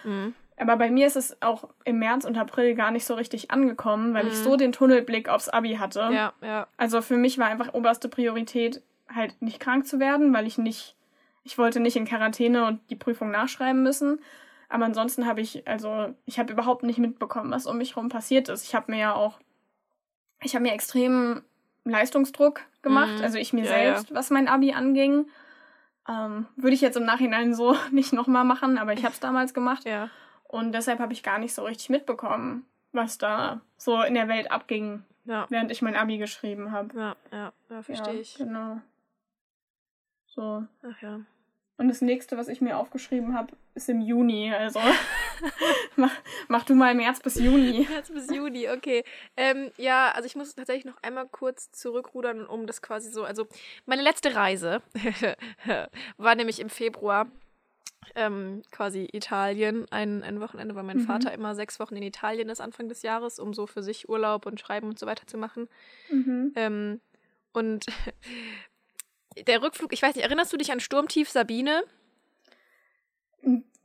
[0.59, 4.13] Aber bei mir ist es auch im März und April gar nicht so richtig angekommen,
[4.15, 4.43] weil ich Mhm.
[4.43, 6.09] so den Tunnelblick aufs Abi hatte.
[6.11, 6.67] Ja, ja.
[6.77, 8.81] Also für mich war einfach oberste Priorität,
[9.13, 10.95] halt nicht krank zu werden, weil ich nicht,
[11.43, 14.19] ich wollte nicht in Quarantäne und die Prüfung nachschreiben müssen.
[14.69, 18.49] Aber ansonsten habe ich, also ich habe überhaupt nicht mitbekommen, was um mich herum passiert
[18.49, 18.63] ist.
[18.65, 19.39] Ich habe mir ja auch,
[20.41, 21.43] ich habe mir extrem
[21.85, 23.23] Leistungsdruck gemacht, Mhm.
[23.23, 25.27] also ich mir Ja, selbst, was mein Abi anging.
[26.09, 29.53] Ähm, würde ich jetzt im Nachhinein so nicht nochmal machen, aber ich habe es damals
[29.53, 29.85] gemacht.
[29.85, 30.09] Ja.
[30.47, 34.51] Und deshalb habe ich gar nicht so richtig mitbekommen, was da so in der Welt
[34.51, 35.45] abging, Ja.
[35.49, 36.97] während ich mein Abi geschrieben habe.
[36.97, 38.35] Ja, ja, ja, verstehe ja, ich.
[38.35, 38.79] Genau.
[40.27, 40.63] So.
[40.83, 41.19] Ach ja.
[41.79, 44.51] Und das nächste, was ich mir aufgeschrieben habe, ist im Juni.
[44.51, 44.79] Also
[45.95, 46.11] mach,
[46.47, 47.85] mach du mal März bis Juni.
[47.89, 49.03] März bis Juni, okay.
[49.35, 53.23] Ähm, ja, also ich muss tatsächlich noch einmal kurz zurückrudern, um das quasi so.
[53.23, 53.47] Also,
[53.85, 54.81] meine letzte Reise
[56.17, 57.27] war nämlich im Februar.
[58.15, 61.05] Ähm, quasi Italien, ein, ein Wochenende, weil mein Mhm.
[61.05, 64.45] Vater immer sechs Wochen in Italien ist Anfang des Jahres, um so für sich Urlaub
[64.45, 65.67] und Schreiben und so weiter zu machen.
[66.09, 66.53] Mhm.
[66.55, 67.01] Ähm,
[67.53, 67.85] und
[69.47, 71.83] der Rückflug, ich weiß nicht, erinnerst du dich an Sturmtief Sabine?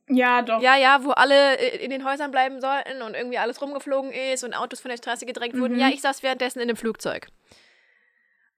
[0.09, 0.61] Ja, doch.
[0.61, 4.45] Ja, ja, wo alle äh, in den Häusern bleiben sollten und irgendwie alles rumgeflogen ist
[4.45, 5.75] und Autos von der Straße gedrängt wurden.
[5.75, 5.81] Mhm.
[5.81, 7.29] Ja, ich saß währenddessen in dem Flugzeug.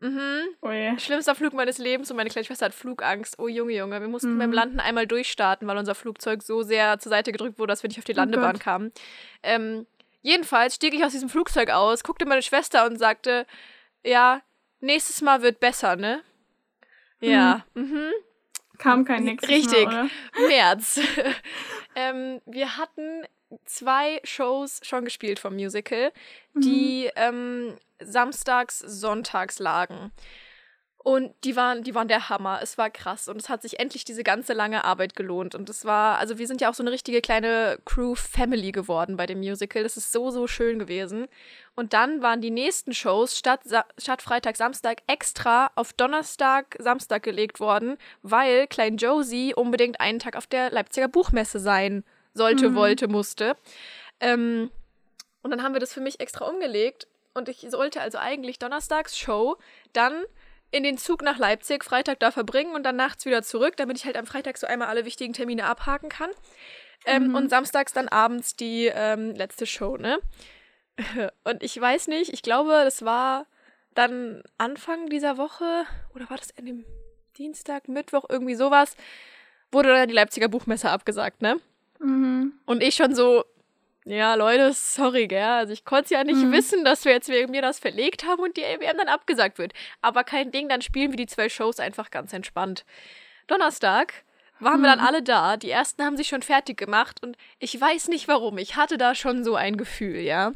[0.04, 0.40] Mhm.
[0.62, 0.98] Ui.
[0.98, 3.38] Schlimmster Flug meines Lebens und meine kleine Schwester hat Flugangst.
[3.38, 4.00] Oh Junge, Junge.
[4.00, 4.38] Wir mussten Mhm.
[4.38, 7.88] beim Landen einmal durchstarten, weil unser Flugzeug so sehr zur Seite gedrückt wurde, dass wir
[7.88, 8.92] nicht auf die Landebahn Oh kamen.
[9.42, 9.86] Ähm,
[10.20, 13.46] jedenfalls stieg ich aus diesem Flugzeug aus, guckte meine Schwester und sagte,
[14.04, 14.42] ja,
[14.80, 16.20] nächstes Mal wird besser, ne?
[17.20, 17.64] Ja.
[17.72, 18.10] Mhm.
[18.76, 19.86] Kam kein nächstes Richtig.
[19.86, 20.10] Mal,
[20.48, 21.00] März.
[21.96, 23.22] ähm, wir hatten
[23.64, 26.12] zwei Shows schon gespielt vom Musical,
[26.54, 30.12] die ähm, samstags, sonntags lagen.
[31.04, 32.60] Und die waren, die waren der Hammer.
[32.62, 33.28] Es war krass.
[33.28, 35.54] Und es hat sich endlich diese ganze lange Arbeit gelohnt.
[35.54, 39.26] Und es war, also wir sind ja auch so eine richtige kleine Crew-Family geworden bei
[39.26, 39.82] dem Musical.
[39.82, 41.26] Das ist so, so schön gewesen.
[41.74, 43.60] Und dann waren die nächsten Shows statt,
[43.98, 50.36] statt Freitag, Samstag extra auf Donnerstag, Samstag gelegt worden, weil Klein Josie unbedingt einen Tag
[50.36, 52.02] auf der Leipziger Buchmesse sein
[52.34, 52.74] sollte, Mhm.
[52.74, 53.56] wollte, musste.
[54.20, 54.70] Ähm,
[55.42, 57.06] und dann haben wir das für mich extra umgelegt.
[57.34, 59.56] Und ich sollte also eigentlich Donnerstags Show
[59.92, 60.24] dann
[60.70, 64.04] in den Zug nach Leipzig Freitag da verbringen und dann nachts wieder zurück, damit ich
[64.04, 66.30] halt am Freitag so einmal alle wichtigen Termine abhaken kann.
[67.06, 67.34] Ähm, Mhm.
[67.34, 70.18] Und samstags dann abends die ähm, letzte Show, ne?
[71.44, 73.46] Und ich weiß nicht, ich glaube, das war
[73.94, 76.84] dann Anfang dieser Woche oder war das in dem
[77.36, 78.96] Dienstag, Mittwoch, irgendwie sowas,
[79.70, 81.60] wurde dann die Leipziger Buchmesse abgesagt, ne?
[82.00, 82.52] Mhm.
[82.66, 83.44] Und ich schon so,
[84.04, 85.42] ja, Leute, sorry, gell?
[85.42, 86.52] Also ich konnte ja nicht Mhm.
[86.52, 89.72] wissen, dass wir jetzt wegen mir das verlegt haben und die LWM dann abgesagt wird.
[90.02, 92.84] Aber kein Ding, dann spielen wir die zwei Shows einfach ganz entspannt.
[93.46, 94.12] Donnerstag
[94.60, 95.06] waren wir dann Mhm.
[95.06, 95.56] alle da.
[95.56, 98.58] Die ersten haben sich schon fertig gemacht und ich weiß nicht warum.
[98.58, 100.52] Ich hatte da schon so ein Gefühl, ja.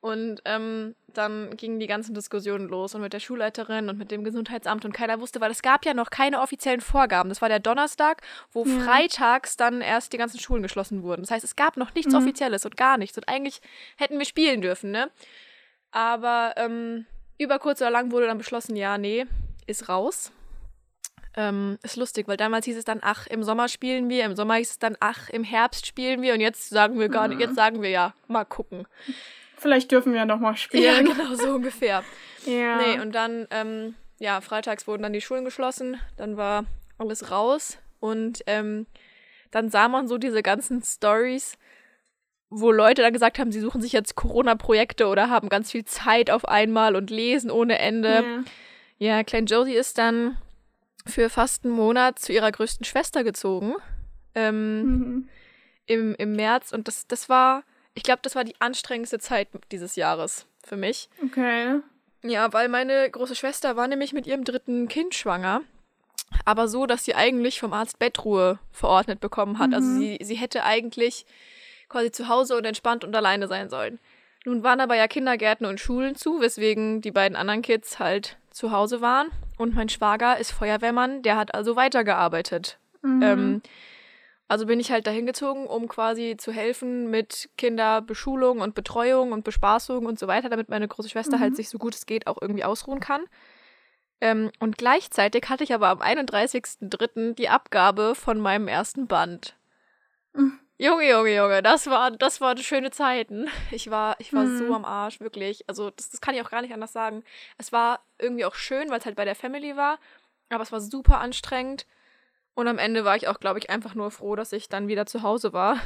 [0.00, 4.22] Und ähm, dann gingen die ganzen Diskussionen los und mit der Schulleiterin und mit dem
[4.22, 7.28] Gesundheitsamt und keiner wusste, weil es gab ja noch keine offiziellen Vorgaben.
[7.28, 8.80] Das war der Donnerstag, wo Ja.
[8.84, 11.22] freitags dann erst die ganzen Schulen geschlossen wurden.
[11.22, 12.18] Das heißt, es gab noch nichts Mhm.
[12.20, 13.16] Offizielles und gar nichts.
[13.16, 13.60] Und eigentlich
[13.96, 15.10] hätten wir spielen dürfen, ne?
[15.90, 17.06] Aber ähm,
[17.38, 19.26] über kurz oder lang wurde dann beschlossen, ja, nee,
[19.66, 20.30] ist raus.
[21.38, 24.54] Ähm, ist lustig, weil damals hieß es dann, ach, im Sommer spielen wir, im Sommer
[24.54, 27.54] hieß es dann, ach, im Herbst spielen wir und jetzt sagen wir gar nicht, jetzt
[27.56, 28.86] sagen wir ja, mal gucken.
[29.58, 31.04] Vielleicht dürfen wir noch mal Ja, spielen.
[31.06, 32.02] genau, so ungefähr.
[32.46, 32.76] Ja.
[32.78, 36.64] Nee, und dann, ähm, ja, freitags wurden dann die Schulen geschlossen, dann war
[36.96, 38.86] alles raus und ähm,
[39.50, 41.58] dann sah man so diese ganzen Stories,
[42.48, 46.30] wo Leute dann gesagt haben, sie suchen sich jetzt Corona-Projekte oder haben ganz viel Zeit
[46.30, 48.08] auf einmal und lesen ohne Ende.
[48.22, 48.44] ja.
[48.98, 50.38] Ja, Klein Josie ist dann
[51.04, 53.74] für fast einen Monat zu ihrer größten Schwester gezogen.
[54.36, 55.28] Ähm, Mhm.
[55.86, 57.64] im, im März und das, das war,
[57.96, 61.08] ich glaube, das war die anstrengendste Zeit dieses Jahres für mich.
[61.24, 61.80] Okay.
[62.22, 65.62] Ja, weil meine große Schwester war nämlich mit ihrem dritten Kind schwanger.
[66.44, 69.72] Aber so, dass sie eigentlich vom Arzt Bettruhe verordnet bekommen hat.
[69.74, 69.98] Also Mhm.
[69.98, 71.24] sie, sie hätte eigentlich
[71.88, 73.98] quasi zu Hause und entspannt und alleine sein sollen.
[74.44, 78.70] Nun waren aber ja Kindergärten und Schulen zu, weswegen die beiden anderen Kids halt zu
[78.72, 79.28] Hause waren.
[79.56, 82.78] Und mein Schwager ist Feuerwehrmann, der hat also weitergearbeitet.
[83.02, 83.22] Mhm.
[83.22, 83.62] Ähm,
[84.48, 89.44] also bin ich halt dahin gezogen, um quasi zu helfen mit Kinderbeschulung und Betreuung und
[89.44, 91.40] Bespaßung und so weiter, damit meine große Schwester Mhm.
[91.40, 93.24] halt sich so gut es geht auch irgendwie ausruhen kann.
[94.20, 97.34] Ähm, und gleichzeitig hatte ich aber am 31.03.
[97.34, 99.56] die Abgabe von meinem ersten Band.
[100.32, 100.58] Mhm.
[100.78, 103.48] Junge, Junge, Junge, das war, das waren schöne Zeiten.
[103.70, 104.58] Ich war, ich war Mhm.
[104.58, 105.64] so am Arsch, wirklich.
[105.68, 107.24] Also, das, das kann ich auch gar nicht anders sagen.
[107.56, 109.98] Es war irgendwie auch schön, weil es halt bei der Family war,
[110.50, 111.86] aber es war super anstrengend.
[112.56, 115.04] Und am Ende war ich auch, glaube ich, einfach nur froh, dass ich dann wieder
[115.06, 115.78] zu Hause war.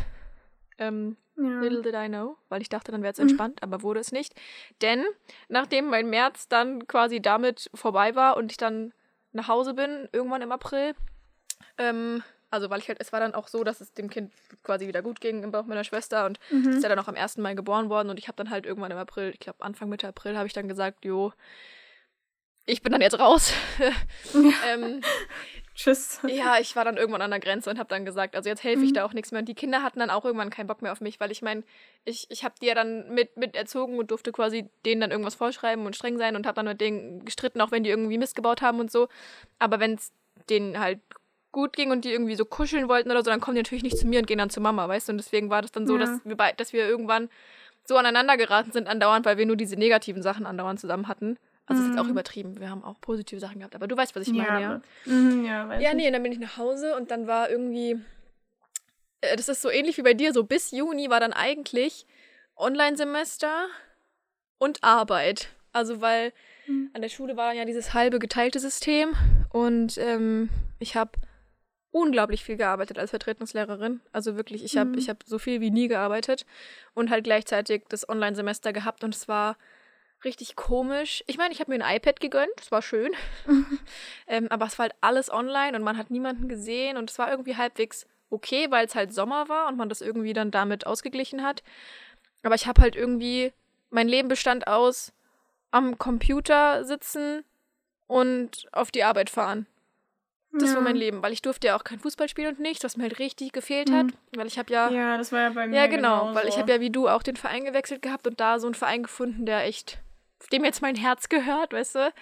[0.78, 1.60] Ähm, ja.
[1.60, 3.24] little did I know, weil ich dachte, dann wäre es Mhm.
[3.24, 4.34] entspannt, aber wurde es nicht.
[4.80, 5.04] Denn
[5.48, 8.94] nachdem mein März dann quasi damit vorbei war und ich dann
[9.32, 10.94] nach Hause bin, irgendwann im April,
[11.76, 14.86] ähm, also weil ich halt, es war dann auch so, dass es dem Kind quasi
[14.86, 16.70] wieder gut ging im Bauch meiner Schwester und Mhm.
[16.70, 17.42] ist ja dann auch am 1.
[17.42, 20.06] Mai geboren worden und ich habe dann halt irgendwann im April, ich glaube Anfang Mitte
[20.08, 21.32] April, habe ich dann gesagt, jo,
[22.66, 23.52] ich bin dann jetzt raus.
[24.66, 25.00] ähm,
[25.82, 26.20] Tschüss.
[26.26, 28.84] ja, ich war dann irgendwann an der Grenze und habe dann gesagt, also jetzt helfe
[28.84, 28.94] ich Mhm.
[28.94, 29.38] da auch nichts mehr.
[29.40, 31.62] Und die Kinder hatten dann auch irgendwann keinen Bock mehr auf mich, weil ich meine,
[32.04, 35.34] ich, ich habe die ja dann mit, mit erzogen und durfte quasi denen dann irgendwas
[35.34, 38.36] vorschreiben und streng sein und habe dann mit denen gestritten, auch wenn die irgendwie Mist
[38.36, 39.08] gebaut haben und so.
[39.58, 40.12] Aber wenn es
[40.50, 41.00] denen halt
[41.52, 43.96] gut ging und die irgendwie so kuscheln wollten oder so, dann kommen die natürlich nicht
[43.98, 45.12] zu mir und gehen dann zu Mama, weißt du?
[45.12, 46.00] Und deswegen war das dann so, Ja.
[46.00, 47.28] dass wir bei, dass wir irgendwann
[47.84, 51.38] so aneinander geraten sind andauernd, weil wir nur diese negativen Sachen andauernd zusammen hatten.
[51.70, 52.10] Also das ist jetzt auch Mhm.
[52.10, 52.60] übertrieben.
[52.60, 54.80] Wir haben auch positive Sachen gehabt, aber du weißt, was ich meine, ja.
[55.06, 58.00] Mhm, ja, weiß Ja, nee, und dann bin ich nach Hause und dann war irgendwie,
[59.20, 62.06] äh, das ist so ähnlich wie bei dir, so bis Juni war dann eigentlich
[62.56, 63.66] Online-Semester
[64.58, 65.50] und Arbeit.
[65.72, 66.32] Also weil
[66.66, 66.90] Mhm.
[66.92, 69.12] an der Schule war dann ja dieses halbe geteilte System
[69.52, 70.48] und ähm,
[70.80, 71.12] ich habe
[71.92, 74.00] unglaublich viel gearbeitet als Vertretungslehrerin.
[74.12, 74.98] Also wirklich, ich habe Mhm.
[74.98, 76.46] ich hab so viel wie nie gearbeitet
[76.94, 79.56] und halt gleichzeitig das Online-Semester gehabt und es war
[80.24, 81.24] richtig komisch.
[81.26, 83.12] Ich meine, ich habe mir ein iPad gegönnt, das war schön.
[84.26, 87.30] ähm, aber es war halt alles online und man hat niemanden gesehen und es war
[87.30, 91.42] irgendwie halbwegs okay, weil es halt Sommer war und man das irgendwie dann damit ausgeglichen
[91.42, 91.62] hat.
[92.42, 93.52] Aber ich habe halt irgendwie,
[93.90, 95.12] mein Leben bestand aus
[95.72, 97.44] am Computer sitzen,
[98.10, 99.66] und auf die Arbeit fahren.
[100.52, 100.74] Das Ja.
[100.74, 103.04] war mein Leben, weil ich durfte ja auch kein Fußball spielen und nichts, was mir
[103.04, 104.12] halt richtig gefehlt hat, Mhm.
[104.34, 105.76] weil ich habe ja Ja, das war ja bei mir.
[105.76, 106.60] ja genau, weil ich genauso.
[106.62, 109.46] habe ja wie du auch den Verein gewechselt gehabt und da so einen Verein gefunden,
[109.46, 110.00] der echt
[110.48, 112.12] dem jetzt mein Herz gehört, weißt du?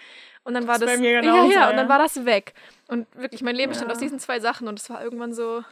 [0.45, 1.89] Und dann war Das das, ja genauso, ja, und dann ja.
[1.89, 2.55] war das weg.
[2.89, 3.95] Und wirklich mein Leben bestand Ja.
[3.95, 5.63] aus diesen zwei Sachen und es war irgendwann so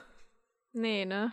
[0.72, 1.32] nee, ne?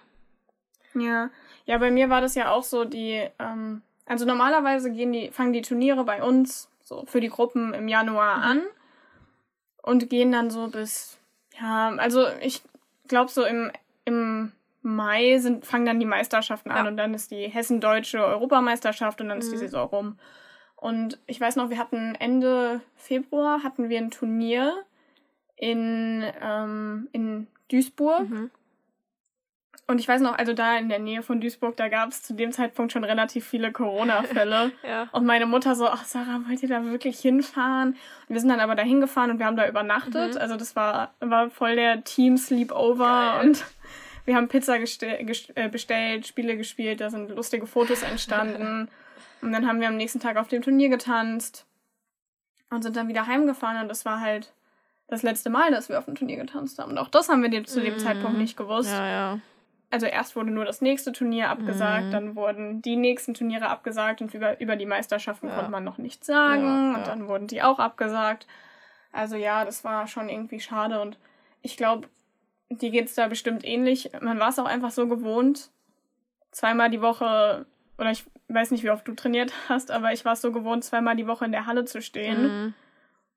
[0.95, 1.30] Ja.
[1.65, 5.54] Ja, bei mir war das ja auch so, die, ähm, also normalerweise gehen die, fangen
[5.54, 8.43] die Turniere bei uns so für die Gruppen im Januar Mhm.
[8.43, 8.62] an
[9.82, 11.17] und gehen dann so bis,
[11.60, 12.62] ja, also ich
[13.08, 13.71] glaube so im,
[14.06, 16.91] im Mai sind, fangen dann die Meisterschaften an Ja.
[16.91, 19.62] und dann ist die Hessen-Deutsche Europameisterschaft und dann ist die Mhm.
[19.62, 20.19] Saison rum.
[20.84, 24.84] Und ich weiß noch, wir hatten Ende Februar hatten wir ein Turnier
[25.56, 28.30] in, ähm, in Duisburg.
[28.30, 28.52] Mhm.
[29.88, 32.34] Und ich weiß noch, also da in der Nähe von Duisburg, da gab es zu
[32.34, 34.74] dem Zeitpunkt schon relativ viele Corona-Fälle.
[34.86, 35.08] Ja.
[35.13, 37.89] und meine Mutter so, ach Sarah, wollt ihr da wirklich hinfahren?
[38.28, 40.36] Und wir sind dann aber da hingefahren und wir haben da übernachtet.
[40.36, 40.41] Mhm.
[40.41, 43.63] Also das war, war voll der Team-Sleepover und
[44.26, 45.04] wir haben Pizza gest-
[45.56, 48.89] äh, bestellt, Spiele gespielt, da sind lustige Fotos entstanden.
[49.43, 51.65] und dann haben wir am nächsten Tag auf dem Turnier getanzt
[52.69, 54.53] und sind dann wieder heimgefahren und das war halt
[55.08, 56.91] das letzte Mal, dass wir auf dem Turnier getanzt haben.
[56.91, 57.99] Und auch das haben wir zu dem Mhm.
[57.99, 59.39] Zeitpunkt nicht gewusst Ja, ja.
[59.91, 62.12] also erst wurde nur das nächste Turnier abgesagt, Mhm.
[62.12, 65.56] dann wurden die nächsten Turniere abgesagt und über, über die Meisterschaften Ja.
[65.56, 68.47] konnte man noch nichts sagen und dann wurden die auch abgesagt.
[69.12, 71.19] Also ja, das war schon irgendwie schade und
[71.62, 72.08] ich glaube,
[72.69, 74.10] dir geht's da bestimmt ähnlich.
[74.21, 75.69] Man war es auch einfach so gewohnt,
[76.49, 80.34] zweimal die Woche, oder ich weiß nicht, wie oft du trainiert hast, aber ich war
[80.34, 82.43] es so gewohnt, zweimal die Woche in der Halle zu stehen.
[82.43, 82.73] Mhm.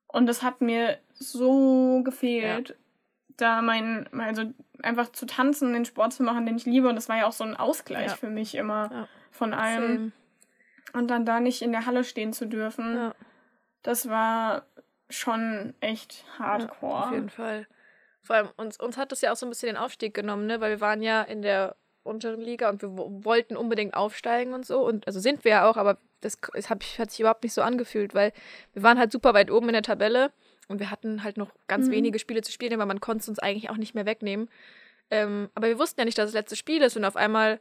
[0.08, 2.76] Und das hat mir so gefehlt,
[3.36, 4.44] da mein, also
[4.82, 6.88] einfach zu tanzen, den Sport zu machen, den ich liebe.
[6.88, 8.16] Und das war ja auch so ein Ausgleich Ja.
[8.16, 9.08] für mich immer Ja.
[9.30, 9.96] von allem.
[9.96, 10.12] Same.
[10.94, 13.14] Und dann da nicht in der Halle stehen zu dürfen, Ja.
[13.82, 14.66] das war
[15.10, 17.04] schon echt hardcore.
[17.06, 17.66] Auf jeden Fall.
[18.22, 20.60] Vor allem, uns, uns hat das ja auch so ein bisschen den Aufstieg genommen, ne?
[20.60, 24.64] Weil wir waren ja in der unteren Liga und wir wo- wollten unbedingt aufsteigen und
[24.64, 24.80] so.
[24.86, 27.62] Und also sind wir ja auch, aber das, das hab hat sich überhaupt nicht so
[27.62, 28.32] angefühlt, weil
[28.72, 30.32] wir waren halt super weit oben in der Tabelle
[30.68, 31.92] und wir hatten halt noch ganz Mhm.
[31.92, 34.48] wenige Spiele zu spielen, aber man konnte es uns eigentlich auch nicht mehr wegnehmen.
[35.10, 37.60] Ähm, aber wir wussten ja nicht, dass das letzte Spiel ist und auf einmal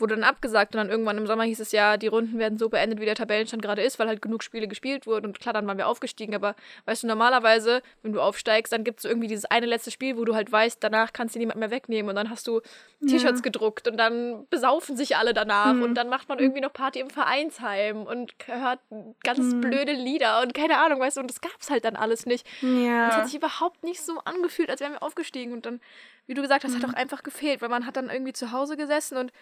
[0.00, 2.68] wurde dann abgesagt und dann irgendwann im Sommer hieß es ja, die Runden werden so
[2.68, 5.66] beendet, wie der Tabellenstand gerade ist, weil halt genug Spiele gespielt wurden und klar, dann
[5.66, 6.54] waren wir aufgestiegen, aber
[6.86, 10.24] weißt du, normalerweise, wenn du aufsteigst, dann gibt es irgendwie dieses eine letzte Spiel, wo
[10.24, 12.60] du halt weißt, danach kannst du niemand mehr wegnehmen und dann hast du
[13.06, 13.42] T-Shirts Ja.
[13.42, 15.82] gedruckt und dann besaufen sich alle danach Mhm.
[15.82, 18.80] und dann macht man irgendwie noch Party im Vereinsheim und hört
[19.24, 19.60] ganz Mhm.
[19.60, 22.46] blöde Lieder und keine Ahnung, weißt du, und das gab's halt dann alles nicht.
[22.60, 22.68] Das
[23.14, 23.16] Ja.
[23.16, 25.52] hat sich überhaupt nicht so angefühlt, als wären wir aufgestiegen.
[25.52, 25.80] Und dann,
[26.26, 26.82] wie du gesagt hast, Mhm.
[26.82, 29.32] hat auch einfach gefehlt, weil man hat dann irgendwie zu Hause gesessen und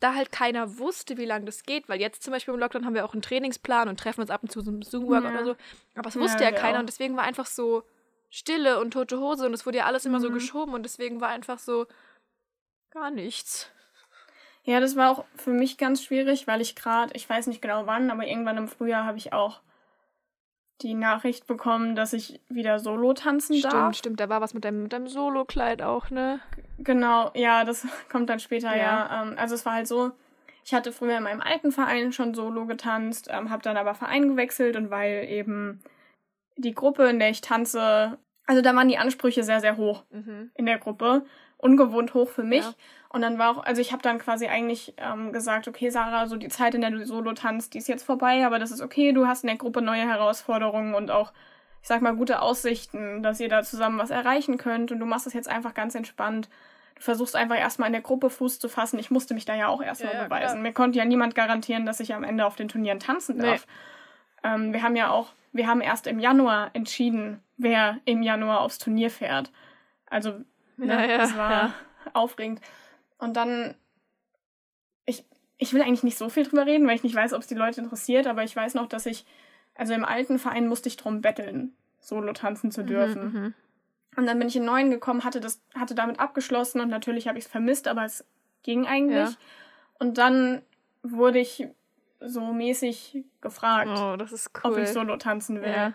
[0.00, 1.88] da halt keiner wusste, wie lange das geht.
[1.88, 4.42] Weil jetzt zum Beispiel im Lockdown haben wir auch einen Trainingsplan und treffen uns ab
[4.42, 5.30] und zu zum Zoom-Work Ja.
[5.30, 5.56] oder so.
[5.94, 6.80] Aber es Ja, wusste ja, wir keiner auch.
[6.80, 7.84] und deswegen war einfach so
[8.30, 10.34] Stille und tote Hose und es wurde ja alles immer so Mhm.
[10.34, 11.86] geschoben und deswegen war einfach so
[12.90, 13.70] gar nichts.
[14.64, 17.86] ja, das war auch für mich ganz schwierig, weil ich gerade, ich weiß nicht genau
[17.86, 19.60] wann, aber irgendwann im Frühjahr habe ich auch
[20.82, 23.72] die Nachricht bekommen, dass ich wieder Solo tanzen darf.
[23.72, 26.40] Stimmt, stimmt, da war was mit deinem, mit deinem Solo-Kleid auch, ne?
[26.78, 29.08] Genau, ja, das kommt dann später, ja.
[29.08, 29.22] Ja.
[29.22, 30.12] Ähm, also es war halt so,
[30.64, 34.28] ich hatte früher in meinem alten Verein schon Solo getanzt, ähm, habe dann aber Verein
[34.28, 35.82] gewechselt und weil eben
[36.56, 40.50] die Gruppe, in der ich tanze, also da waren die Ansprüche sehr, sehr hoch Mhm.
[40.54, 41.24] in der Gruppe,
[41.60, 42.64] ungewohnt hoch für mich.
[42.64, 42.72] Ja.
[43.10, 46.36] Und dann war auch, also ich habe dann quasi eigentlich ähm, gesagt, okay, Sarah, so
[46.36, 49.12] die Zeit, in der du Solo tanzt, die ist jetzt vorbei, aber das ist okay,
[49.12, 51.32] du hast in der Gruppe neue Herausforderungen und auch,
[51.82, 55.26] ich sag mal, gute Aussichten, dass ihr da zusammen was erreichen könnt und du machst
[55.26, 56.48] das jetzt einfach ganz entspannt.
[56.94, 58.98] Du versuchst einfach erstmal in der Gruppe Fuß zu fassen.
[58.98, 60.52] Ich musste mich da ja auch erstmal Ja, ja, beweisen.
[60.52, 60.62] klar.
[60.62, 63.42] Mir konnte ja niemand garantieren, dass ich am Ende auf den Turnieren tanzen Nee.
[63.46, 63.66] darf.
[64.44, 68.78] Ähm, wir haben ja auch, wir haben erst im Januar entschieden, wer im Januar aufs
[68.78, 69.50] Turnier fährt.
[70.10, 70.34] Also,
[70.88, 71.74] Ja, ja, das war ja.
[72.12, 72.60] aufregend.
[73.18, 73.74] Und dann,
[75.04, 75.24] ich,
[75.58, 77.54] ich will eigentlich nicht so viel drüber reden, weil ich nicht weiß, ob es die
[77.54, 79.26] Leute interessiert, aber ich weiß noch, dass ich,
[79.74, 83.32] also im alten Verein musste ich drum betteln, Solo tanzen zu dürfen.
[83.32, 83.54] Mhm, mhm.
[84.16, 87.38] Und dann bin ich in neuen gekommen, hatte das, hatte damit abgeschlossen und natürlich habe
[87.38, 88.24] ich es vermisst, aber es
[88.62, 89.30] ging eigentlich.
[89.30, 89.36] Ja.
[89.98, 90.62] Und dann
[91.02, 91.68] wurde ich
[92.20, 94.72] so mäßig gefragt, Oh, das ist cool.
[94.72, 95.70] ob ich Solo tanzen will.
[95.70, 95.94] Ja.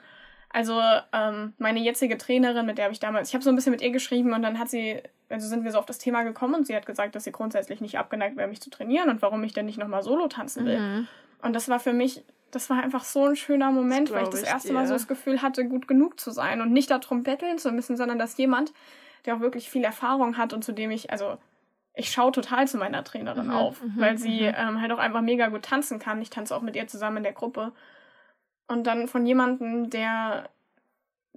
[0.56, 3.72] Also ähm, meine jetzige Trainerin, mit der habe ich damals, ich habe so ein bisschen
[3.72, 6.56] mit ihr geschrieben und dann hat sie, also sind wir so auf das Thema gekommen
[6.56, 9.44] und sie hat gesagt, dass sie grundsätzlich nicht abgeneigt wäre, mich zu trainieren und warum
[9.44, 10.80] ich denn nicht nochmal Solo tanzen will.
[10.80, 11.08] Mhm.
[11.42, 14.44] Und das war für mich, das war einfach so ein schöner Moment, weil ich das
[14.44, 14.76] ich erste dir.
[14.76, 17.98] Mal so das Gefühl hatte, gut genug zu sein und nicht darum betteln zu müssen,
[17.98, 18.72] sondern dass jemand,
[19.26, 21.38] der auch wirklich viel Erfahrung hat und zu dem ich, also
[21.96, 24.56] ich schaue total zu meiner Trainerin Mhm, auf, mhm, weil sie mhm.
[24.56, 26.22] ähm, halt auch einfach mega gut tanzen kann.
[26.22, 27.74] Ich tanze auch mit ihr zusammen in der Gruppe.
[28.68, 30.50] Und dann von jemandem, der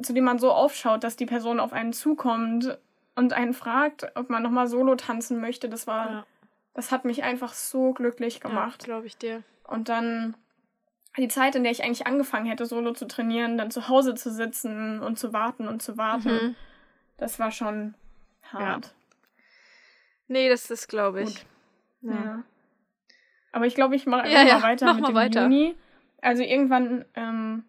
[0.03, 2.79] zu dem man so aufschaut, dass die Person auf einen zukommt
[3.15, 6.27] und einen fragt, ob man nochmal Solo tanzen möchte, das war, ja.
[6.75, 8.83] das hat mich einfach so glücklich gemacht.
[8.83, 9.43] Ja, glaube ich dir.
[9.65, 10.37] Und dann
[11.17, 14.31] die Zeit, in der ich eigentlich angefangen hätte, Solo zu trainieren, dann zu Hause zu
[14.31, 16.57] sitzen und zu warten und zu warten, mhm.
[17.17, 17.95] das war schon
[18.53, 18.87] hart.
[18.87, 18.93] Ja.
[20.29, 21.45] Nee, das ist, glaube ich.
[22.03, 22.13] Ja.
[22.13, 22.43] ja.
[23.51, 25.43] Aber ich glaube, ich mache einfach ja, mal weiter mach mit mal dem weiter.
[25.43, 25.75] Juni.
[26.21, 27.65] Also irgendwann, ähm,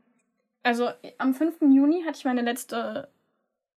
[0.64, 1.62] also am 5.
[1.62, 3.10] Juni hatte ich meine letzte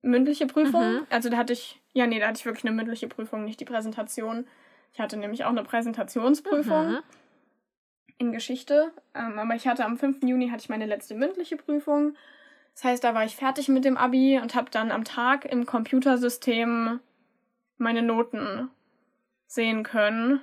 [0.03, 0.95] mündliche Prüfung.
[0.95, 1.07] Mhm.
[1.11, 3.65] Also da hatte ich, ja, nee, da hatte ich wirklich eine mündliche Prüfung, nicht die
[3.65, 4.47] Präsentation.
[4.93, 6.99] Ich hatte nämlich auch eine Präsentationsprüfung mhm.
[8.19, 8.93] in Geschichte.
[9.15, 10.23] Ähm, aber ich hatte am 5.
[10.23, 12.17] Juni hatte ich meine letzte mündliche Prüfung.
[12.75, 15.67] Das heißt, da war ich fertig mit dem Abi und habe dann am Tag im
[15.67, 17.01] Computersystem
[17.79, 18.71] meine Noten
[19.47, 20.41] sehen können.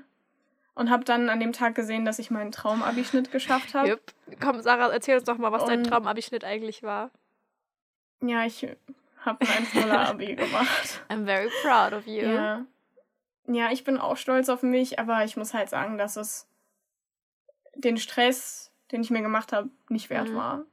[0.79, 3.89] Und habe dann an dem Tag gesehen, dass ich meinen Traumabischnitt geschafft habe.
[3.89, 4.13] Yep.
[4.39, 7.11] Komm, Sarah, erzähl uns doch mal, was und, dein Traumabischnitt eigentlich war.
[8.21, 8.65] Ja, ich
[9.25, 11.03] habe ein 1 Abi gemacht.
[11.09, 12.21] I'm very proud of you.
[12.21, 12.65] Ja.
[13.47, 16.47] ja, ich bin auch stolz auf mich, aber ich muss halt sagen, dass es
[17.75, 20.35] den Stress, den ich mir gemacht habe, nicht wert mhm.
[20.35, 20.65] war.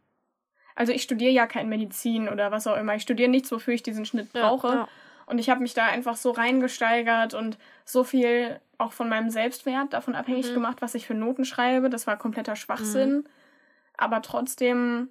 [0.77, 2.95] Also ich studiere ja kein Medizin oder was auch immer.
[2.95, 4.69] Ich studiere nichts, wofür ich diesen Schnitt brauche.
[4.69, 4.88] Ja, ja.
[5.27, 9.93] Und ich habe mich da einfach so reingesteigert und so viel auch von meinem Selbstwert
[9.93, 10.55] davon abhängig mhm.
[10.55, 11.91] gemacht, was ich für Noten schreibe.
[11.91, 13.11] Das war kompletter Schwachsinn.
[13.11, 13.27] Mhm.
[13.97, 15.09] Aber trotzdem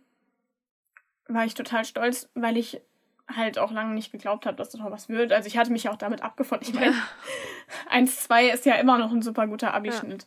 [1.28, 2.82] war ich total stolz, weil ich
[3.34, 5.32] halt auch lange nicht geglaubt habe, dass das noch was wird.
[5.32, 6.68] Also ich hatte mich auch damit abgefunden.
[6.68, 6.92] Ich meine,
[7.92, 8.00] ja.
[8.00, 10.26] 1-2 ist ja immer noch ein super guter Abischnitt.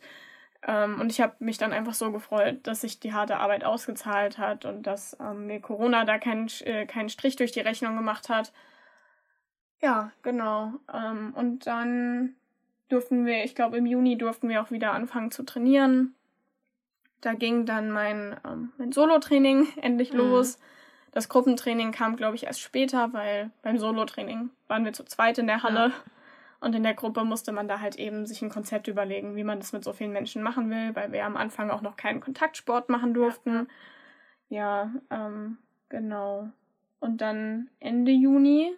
[0.67, 0.83] Ja.
[0.83, 4.37] Ähm, und ich habe mich dann einfach so gefreut, dass sich die harte Arbeit ausgezahlt
[4.37, 8.27] hat und dass ähm, mir Corona da keinen äh, keinen Strich durch die Rechnung gemacht
[8.27, 8.51] hat.
[9.81, 10.73] Ja, genau.
[10.93, 12.35] Ähm, und dann
[12.89, 16.15] durften wir, ich glaube im Juni durften wir auch wieder anfangen zu trainieren.
[17.21, 20.19] Da ging dann mein, ähm, mein Solo-Training endlich mhm.
[20.19, 20.59] los.
[21.11, 25.47] Das Gruppentraining kam, glaube ich, erst später, weil beim Solo-Training waren wir zu zweit in
[25.47, 25.89] der Halle.
[25.89, 25.93] Ja.
[26.61, 29.59] Und in der Gruppe musste man da halt eben sich ein Konzept überlegen, wie man
[29.59, 32.89] das mit so vielen Menschen machen will, weil wir am Anfang auch noch keinen Kontaktsport
[32.89, 33.69] machen durften.
[34.49, 36.49] Ja, ja ähm, genau.
[36.99, 38.75] Und dann Ende Juni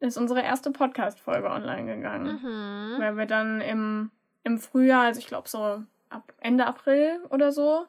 [0.00, 2.40] ist unsere erste Podcast-Folge online gegangen.
[2.42, 3.00] Mhm.
[3.00, 4.10] Weil wir dann im,
[4.44, 7.86] im Frühjahr, also ich glaube so ab Ende April oder so,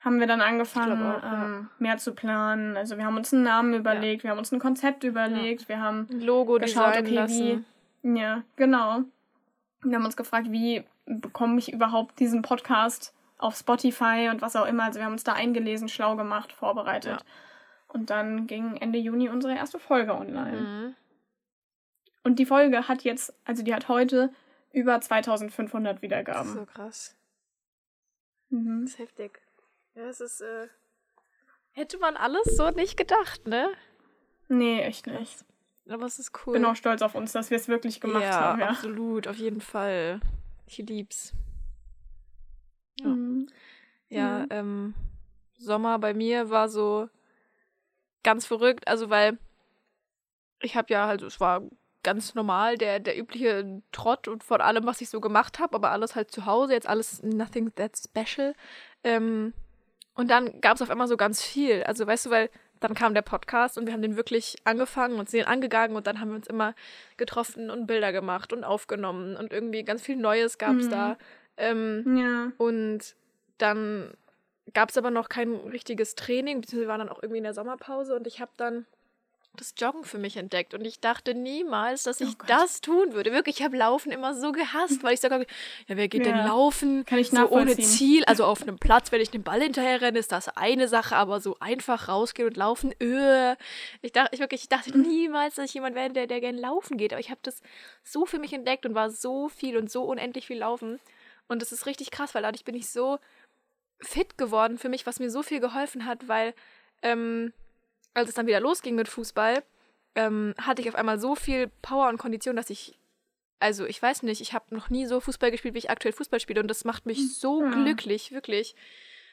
[0.00, 1.66] haben wir dann angefangen, auch, ähm, ja.
[1.78, 2.76] mehr zu planen.
[2.76, 4.24] Also wir haben uns einen Namen überlegt, ja.
[4.24, 5.68] wir haben uns ein Konzept überlegt, ja.
[5.68, 7.66] wir haben ein Logo geschaut, okay, lassen.
[8.02, 8.18] wie.
[8.18, 9.00] Ja, genau.
[9.82, 14.66] Wir haben uns gefragt, wie bekomme ich überhaupt diesen Podcast auf Spotify und was auch
[14.66, 14.84] immer.
[14.84, 17.24] Also wir haben uns da eingelesen, schlau gemacht, vorbereitet.
[17.88, 20.60] Und dann ging Ende Juni unsere erste Folge online.
[20.60, 20.94] Mhm.
[22.26, 24.32] Und die Folge hat jetzt, also die hat heute
[24.72, 26.54] über 2500 Wiedergaben.
[26.54, 27.16] so krass.
[28.48, 28.80] Mhm.
[28.82, 29.40] Das ist heftig.
[29.94, 30.66] Ja, es ist, äh,
[31.70, 33.68] hätte man alles so nicht gedacht, ne?
[34.48, 35.44] Nee, echt nicht.
[35.88, 36.54] Aber es ist cool.
[36.54, 38.60] Bin auch stolz auf uns, dass wir es wirklich gemacht ja, haben.
[38.60, 40.18] Ja, absolut, auf jeden Fall.
[40.66, 41.32] Ich lieb's.
[42.98, 43.48] Ja, mhm.
[44.08, 44.46] ja mhm.
[44.50, 44.94] Ähm,
[45.58, 47.08] Sommer bei mir war so
[48.24, 49.38] ganz verrückt, also weil
[50.60, 51.62] ich habe ja halt, es war
[52.06, 55.90] ganz normal, der, der übliche Trott und von allem, was ich so gemacht habe, aber
[55.90, 58.54] alles halt zu Hause, jetzt alles nothing that special.
[59.02, 59.52] Ähm,
[60.14, 61.82] und dann gab es auf einmal so ganz viel.
[61.82, 65.28] Also weißt du, weil dann kam der Podcast und wir haben den wirklich angefangen und
[65.28, 66.76] sind angegangen und dann haben wir uns immer
[67.16, 70.90] getroffen und Bilder gemacht und aufgenommen und irgendwie ganz viel Neues gab es mhm.
[70.90, 71.18] da.
[71.56, 72.52] Ähm, ja.
[72.56, 73.16] Und
[73.58, 74.14] dann
[74.74, 77.54] gab es aber noch kein richtiges Training, beziehungsweise wir waren dann auch irgendwie in der
[77.54, 78.86] Sommerpause und ich habe dann
[79.56, 83.32] das Joggen für mich entdeckt und ich dachte niemals, dass ich oh das tun würde.
[83.32, 85.46] Wirklich, ich habe Laufen immer so gehasst, weil ich sage,
[85.86, 86.32] ja, wer geht ja.
[86.32, 87.04] denn laufen?
[87.04, 90.18] Kann ich so ohne Ziel, also auf einem Platz, wenn ich den Ball hinterher renne,
[90.18, 93.54] ist das eine Sache, aber so einfach rausgehen und laufen, öh.
[94.02, 95.02] Ich dachte, ich wirklich, ich dachte mhm.
[95.02, 97.60] niemals, dass ich jemand werde, der, der gerne laufen geht, aber ich habe das
[98.02, 101.00] so für mich entdeckt und war so viel und so unendlich viel laufen
[101.48, 103.18] und das ist richtig krass, weil dadurch bin ich so
[104.00, 106.54] fit geworden für mich, was mir so viel geholfen hat, weil
[107.02, 107.52] ähm,
[108.16, 109.62] als es dann wieder losging mit Fußball,
[110.14, 112.98] ähm, hatte ich auf einmal so viel Power und Kondition, dass ich,
[113.60, 116.40] also ich weiß nicht, ich habe noch nie so Fußball gespielt, wie ich aktuell Fußball
[116.40, 117.70] spiele und das macht mich hm, so ja.
[117.70, 118.74] glücklich, wirklich.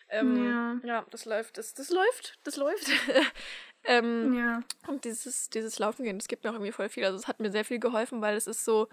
[0.10, 0.76] Ähm, ja.
[0.84, 1.06] ja.
[1.10, 2.90] das läuft, das, das läuft, das läuft.
[3.86, 4.62] ähm, ja.
[4.88, 7.06] Und dieses, dieses Laufen gehen, das gibt mir auch irgendwie voll viel.
[7.06, 8.90] Also es hat mir sehr viel geholfen, weil es ist so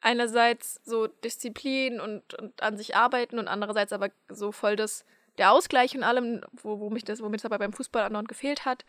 [0.00, 5.04] einerseits so Disziplin und, und an sich arbeiten und andererseits aber so voll das,
[5.36, 8.64] der Ausgleich und allem, wo, wo mich das, womit es aber beim Fußball andauernd gefehlt
[8.64, 8.84] hat.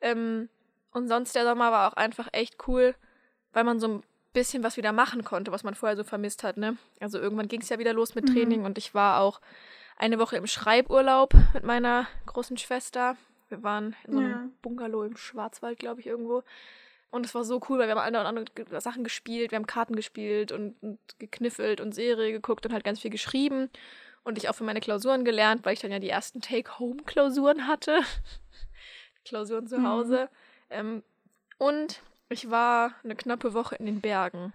[0.00, 0.48] Ähm,
[0.92, 2.94] und sonst der Sommer war auch einfach echt cool,
[3.52, 6.56] weil man so ein bisschen was wieder machen konnte, was man vorher so vermisst hat.
[6.56, 6.76] Ne?
[7.00, 8.34] Also irgendwann ging es ja wieder los mit mhm.
[8.34, 9.40] Training und ich war auch
[9.96, 13.16] eine Woche im Schreiburlaub mit meiner großen Schwester.
[13.48, 14.48] Wir waren in so einem ja.
[14.62, 16.42] Bungalow im Schwarzwald, glaube ich, irgendwo.
[17.10, 19.66] Und es war so cool, weil wir haben alle und andere Sachen gespielt, wir haben
[19.66, 23.70] Karten gespielt und, und gekniffelt und Serie geguckt und halt ganz viel geschrieben.
[24.24, 28.00] Und ich auch für meine Klausuren gelernt, weil ich dann ja die ersten Take-Home-Klausuren hatte.
[29.26, 29.88] Klausuren zu mhm.
[29.88, 30.28] Hause.
[30.68, 30.74] Mhm.
[30.76, 31.02] Ähm,
[31.58, 34.52] und ich war eine knappe Woche in den Bergen.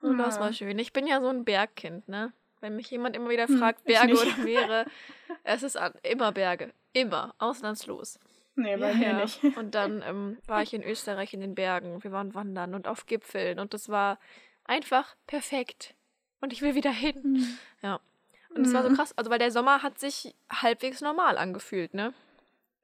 [0.00, 0.24] Und ja.
[0.24, 0.78] das war schön.
[0.78, 2.32] Ich bin ja so ein Bergkind, ne?
[2.60, 4.86] Wenn mich jemand immer wieder hm, fragt, Berge oder Meere,
[5.44, 6.72] es ist immer Berge.
[6.92, 7.34] Immer.
[7.38, 8.18] Auslandslos.
[8.56, 9.42] Nee, bei ja, mir nicht.
[9.56, 12.02] Und dann ähm, war ich in Österreich in den Bergen.
[12.02, 13.60] Wir waren wandern und auf Gipfeln.
[13.60, 14.18] Und das war
[14.64, 15.94] einfach perfekt.
[16.40, 17.20] Und ich will wieder hin.
[17.22, 17.58] Mhm.
[17.82, 18.00] Ja.
[18.50, 18.74] Und es mhm.
[18.74, 18.96] war so hm.
[18.96, 19.16] krass.
[19.16, 22.12] Also, weil der Sommer hat sich halbwegs normal angefühlt, ne?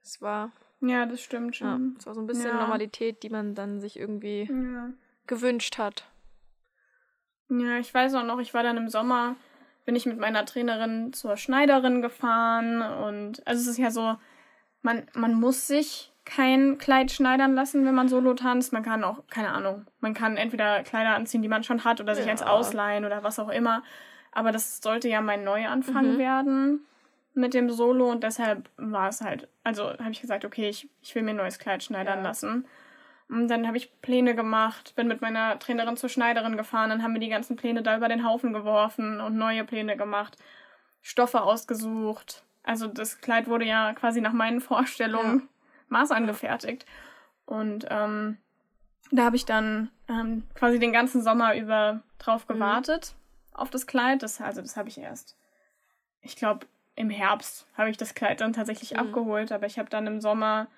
[0.05, 0.53] Es war.
[0.81, 1.95] Ja, das stimmt schon.
[1.95, 2.61] Ja, es war so ein bisschen ja.
[2.61, 4.91] Normalität, die man dann sich irgendwie ja.
[5.27, 6.07] gewünscht hat.
[7.49, 9.37] Ja, ich weiß auch noch, ich war dann im Sommer,
[9.85, 14.17] bin ich mit meiner Trainerin zur Schneiderin gefahren und also es ist ja so,
[14.83, 18.73] man, man muss sich kein Kleid schneidern lassen, wenn man solo tanzt.
[18.73, 22.15] Man kann auch, keine Ahnung, man kann entweder Kleider anziehen, die man schon hat oder
[22.15, 22.31] sich ja.
[22.31, 23.83] eins ausleihen oder was auch immer.
[24.33, 26.19] Aber das sollte ja mein Neuanfang mhm.
[26.19, 26.87] werden
[27.35, 31.15] mit dem Solo und deshalb war es halt, also habe ich gesagt, okay, ich, ich
[31.15, 32.25] will mir ein neues Kleid schneidern ja.
[32.25, 32.67] lassen.
[33.29, 37.15] Und dann habe ich Pläne gemacht, bin mit meiner Trainerin zur Schneiderin gefahren, dann haben
[37.15, 40.37] wir die ganzen Pläne da über den Haufen geworfen und neue Pläne gemacht,
[41.03, 42.45] Stoffe ausgesucht.
[42.63, 45.47] Also das Kleid wurde ja quasi nach meinen Vorstellungen ja.
[45.89, 46.87] maßangefertigt.
[47.47, 48.39] Und ähm,
[49.11, 52.55] da habe ich dann ähm, quasi den ganzen Sommer über drauf mhm.
[52.55, 53.15] gewartet
[53.51, 53.57] mhm.
[53.57, 54.23] auf das Kleid.
[54.23, 55.37] Das, also das habe ich erst,
[56.21, 56.67] ich glaube,
[56.97, 58.99] im Herbst habe ich das Kleid dann tatsächlich mhm.
[58.99, 60.69] abgeholt, aber ich habe dann im Sommer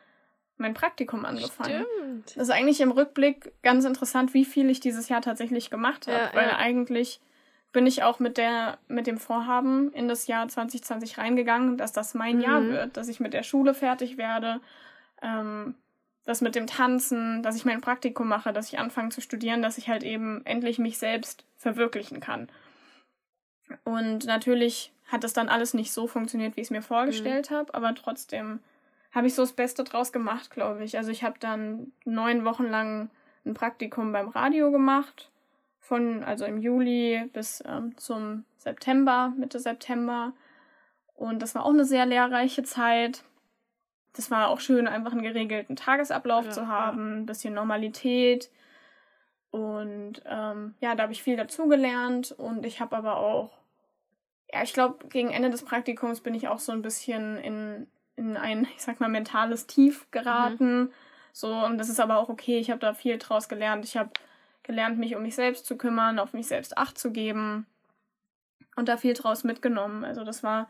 [0.59, 1.85] mein Praktikum angefangen.
[1.99, 2.37] Stimmt.
[2.37, 6.17] Das ist eigentlich im Rückblick ganz interessant, wie viel ich dieses Jahr tatsächlich gemacht habe,
[6.17, 6.57] ja, weil ja.
[6.57, 7.21] eigentlich
[7.73, 12.15] bin ich auch mit der mit dem Vorhaben in das Jahr 2020 reingegangen, dass das
[12.15, 12.43] mein mhm.
[12.43, 14.61] Jahr wird, dass ich mit der Schule fertig werde,
[15.21, 15.75] ähm,
[16.25, 19.77] das mit dem Tanzen, dass ich mein Praktikum mache, dass ich anfange zu studieren, dass
[19.77, 22.49] ich halt eben endlich mich selbst verwirklichen kann.
[23.85, 27.55] Und natürlich hat das dann alles nicht so funktioniert, wie ich es mir vorgestellt mhm.
[27.55, 28.61] habe, aber trotzdem
[29.13, 30.99] habe ich so das Beste draus gemacht, glaube ich.
[30.99, 33.11] Also ich habe dann neun Wochen lang
[33.47, 35.31] ein Praktikum beim Radio gemacht,
[35.81, 40.33] von also im Juli bis ähm, zum September, Mitte September.
[41.15, 43.23] Und das war auch eine sehr lehrreiche Zeit.
[44.13, 48.51] Das war auch schön, einfach einen geregelten Tagesablauf ja, zu haben, ein bisschen Normalität.
[49.51, 53.56] Und ähm, ja, da habe ich viel dazugelernt und ich habe aber auch,
[54.53, 57.87] ja, ich glaube, gegen Ende des Praktikums bin ich auch so ein bisschen in
[58.17, 60.81] in ein, ich sag mal, mentales Tief geraten.
[60.81, 60.93] Mhm.
[61.33, 62.59] So, und das ist aber auch okay.
[62.59, 63.85] Ich habe da viel draus gelernt.
[63.85, 64.11] Ich habe
[64.63, 67.67] gelernt, mich um mich selbst zu kümmern, auf mich selbst Acht zu geben
[68.75, 70.05] und da viel draus mitgenommen.
[70.05, 70.69] Also das war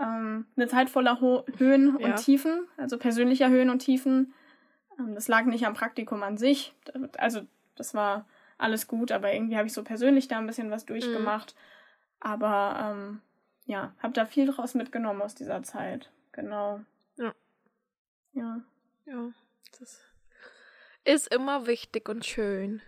[0.00, 2.06] ähm, eine Zeit voller Ho Höhen ja.
[2.06, 4.32] und Tiefen, also persönlicher Höhen und Tiefen.
[4.98, 6.74] Ähm, das lag nicht am Praktikum an sich.
[7.18, 7.42] Also
[7.76, 11.54] das war alles gut, aber irgendwie habe ich so persönlich da ein bisschen was durchgemacht.
[11.54, 11.79] Mhm.
[12.20, 13.20] Aber ähm,
[13.64, 16.10] ja, habe da viel draus mitgenommen aus dieser Zeit.
[16.32, 16.80] Genau.
[17.16, 17.34] Ja.
[18.32, 18.60] Ja.
[19.06, 19.32] Ja.
[19.78, 20.00] Das
[21.04, 22.82] ist immer wichtig und schön.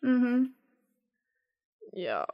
[0.00, 0.54] Mhm.
[1.92, 2.26] Ja.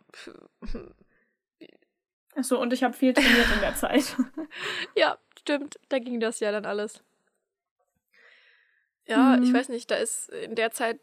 [2.35, 4.17] Achso, und ich habe viel trainiert in der Zeit.
[4.95, 5.81] ja, stimmt.
[5.89, 7.03] Da ging das ja dann alles.
[9.07, 9.43] Ja, mhm.
[9.43, 11.01] ich weiß nicht, da ist in der Zeit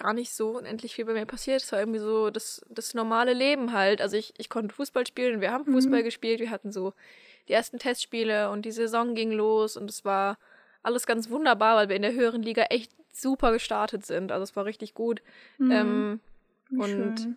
[0.00, 1.62] gar nicht so unendlich viel bei mir passiert.
[1.62, 4.00] Es war irgendwie so das, das normale Leben halt.
[4.00, 6.04] Also ich, ich konnte Fußball spielen, wir haben Fußball mhm.
[6.04, 6.94] gespielt, wir hatten so
[7.48, 10.38] die ersten Testspiele und die Saison ging los und es war
[10.82, 14.32] alles ganz wunderbar, weil wir in der höheren Liga echt super gestartet sind.
[14.32, 15.22] Also es war richtig gut.
[15.58, 15.70] Mhm.
[15.70, 16.20] Ähm,
[16.78, 17.36] und schön.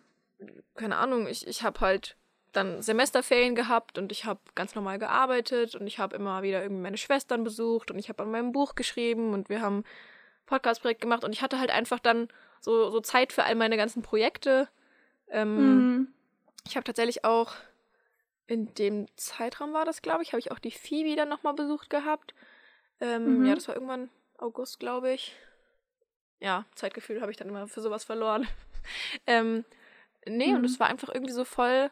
[0.75, 2.15] keine Ahnung, ich, ich habe halt
[2.53, 6.83] dann Semesterferien gehabt und ich habe ganz normal gearbeitet und ich habe immer wieder irgendwie
[6.83, 9.83] meine Schwestern besucht und ich habe an meinem Buch geschrieben und wir haben
[10.45, 12.27] Podcast-Projekt gemacht und ich hatte halt einfach dann
[12.63, 14.69] so, so Zeit für all meine ganzen Projekte.
[15.29, 16.07] Ähm, mhm.
[16.65, 17.53] Ich habe tatsächlich auch
[18.47, 21.89] in dem Zeitraum war das, glaube ich, habe ich auch die Phoebe dann nochmal besucht
[21.89, 22.33] gehabt.
[22.99, 23.45] Ähm, mhm.
[23.45, 25.35] Ja, das war irgendwann August, glaube ich.
[26.39, 28.47] Ja, Zeitgefühl habe ich dann immer für sowas verloren.
[29.27, 29.65] ähm,
[30.25, 30.57] nee, mhm.
[30.57, 31.89] und es war einfach irgendwie so voll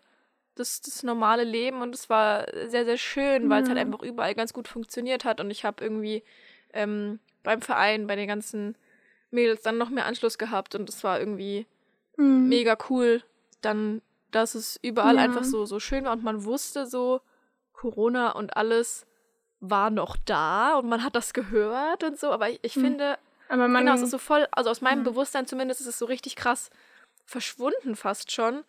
[0.55, 4.36] das, das normale Leben und es war sehr, sehr schön, weil es halt einfach überall
[4.36, 6.24] ganz gut funktioniert hat und ich habe irgendwie
[6.74, 8.78] ähm, beim Verein, bei den ganzen
[9.32, 11.65] Mädels dann noch mehr Anschluss gehabt und es war irgendwie
[12.17, 12.47] mhm.
[12.47, 13.23] mega cool,
[13.61, 14.01] dann
[14.32, 15.23] dass es überall ja.
[15.23, 17.19] einfach so, so schön war und man wusste so,
[17.73, 19.05] Corona und alles
[19.59, 22.84] war noch da und man hat das gehört und so, aber ich, ich hm.
[22.84, 23.17] finde,
[23.49, 25.03] aber man, genau, es ist so voll, also aus meinem hm.
[25.03, 26.69] Bewusstsein zumindest ist es so richtig krass
[27.25, 28.63] verschwunden fast schon.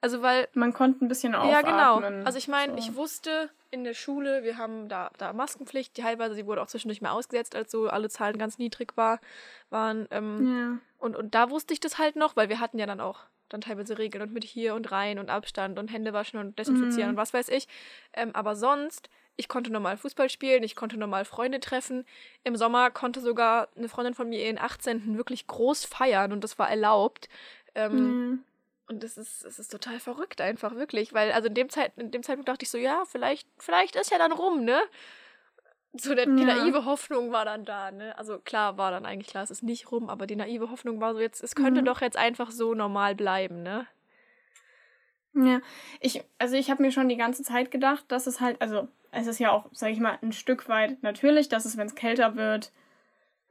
[0.00, 0.48] Also weil.
[0.52, 1.52] Man konnte ein bisschen aufatmen.
[1.52, 2.24] Ja, genau.
[2.24, 2.78] Also ich meine, so.
[2.78, 6.66] ich wusste in der Schule, wir haben da, da Maskenpflicht, die teilweise, die wurde auch
[6.66, 9.20] zwischendurch mal ausgesetzt, als so alle Zahlen ganz niedrig war,
[9.70, 10.08] waren.
[10.10, 10.78] Ähm, ja.
[10.98, 13.60] und, und da wusste ich das halt noch, weil wir hatten ja dann auch dann
[13.60, 17.14] teilweise Regeln und mit hier und rein und Abstand und Hände waschen und desinfizieren mhm.
[17.14, 17.68] und was weiß ich.
[18.12, 22.04] Ähm, aber sonst, ich konnte normal Fußball spielen, ich konnte normal Freunde treffen.
[22.42, 25.16] Im Sommer konnte sogar eine Freundin von mir ihren 18.
[25.16, 27.28] wirklich groß feiern und das war erlaubt.
[27.74, 28.44] Ähm, mhm.
[28.88, 31.12] Und das ist, es ist total verrückt einfach, wirklich.
[31.12, 34.10] Weil, also in dem, Zeit, in dem Zeitpunkt dachte ich so, ja, vielleicht, vielleicht ist
[34.10, 34.80] ja dann rum, ne?
[35.98, 38.16] So der, die naive Hoffnung war dann da, ne?
[38.18, 41.14] Also klar war dann eigentlich klar, es ist nicht rum, aber die naive Hoffnung war
[41.14, 41.86] so, jetzt, es könnte mhm.
[41.86, 43.86] doch jetzt einfach so normal bleiben, ne?
[45.34, 45.60] Ja,
[46.00, 49.26] ich, also ich habe mir schon die ganze Zeit gedacht, dass es halt, also es
[49.26, 52.36] ist ja auch, sag ich mal, ein Stück weit natürlich, dass es, wenn es kälter
[52.36, 52.72] wird,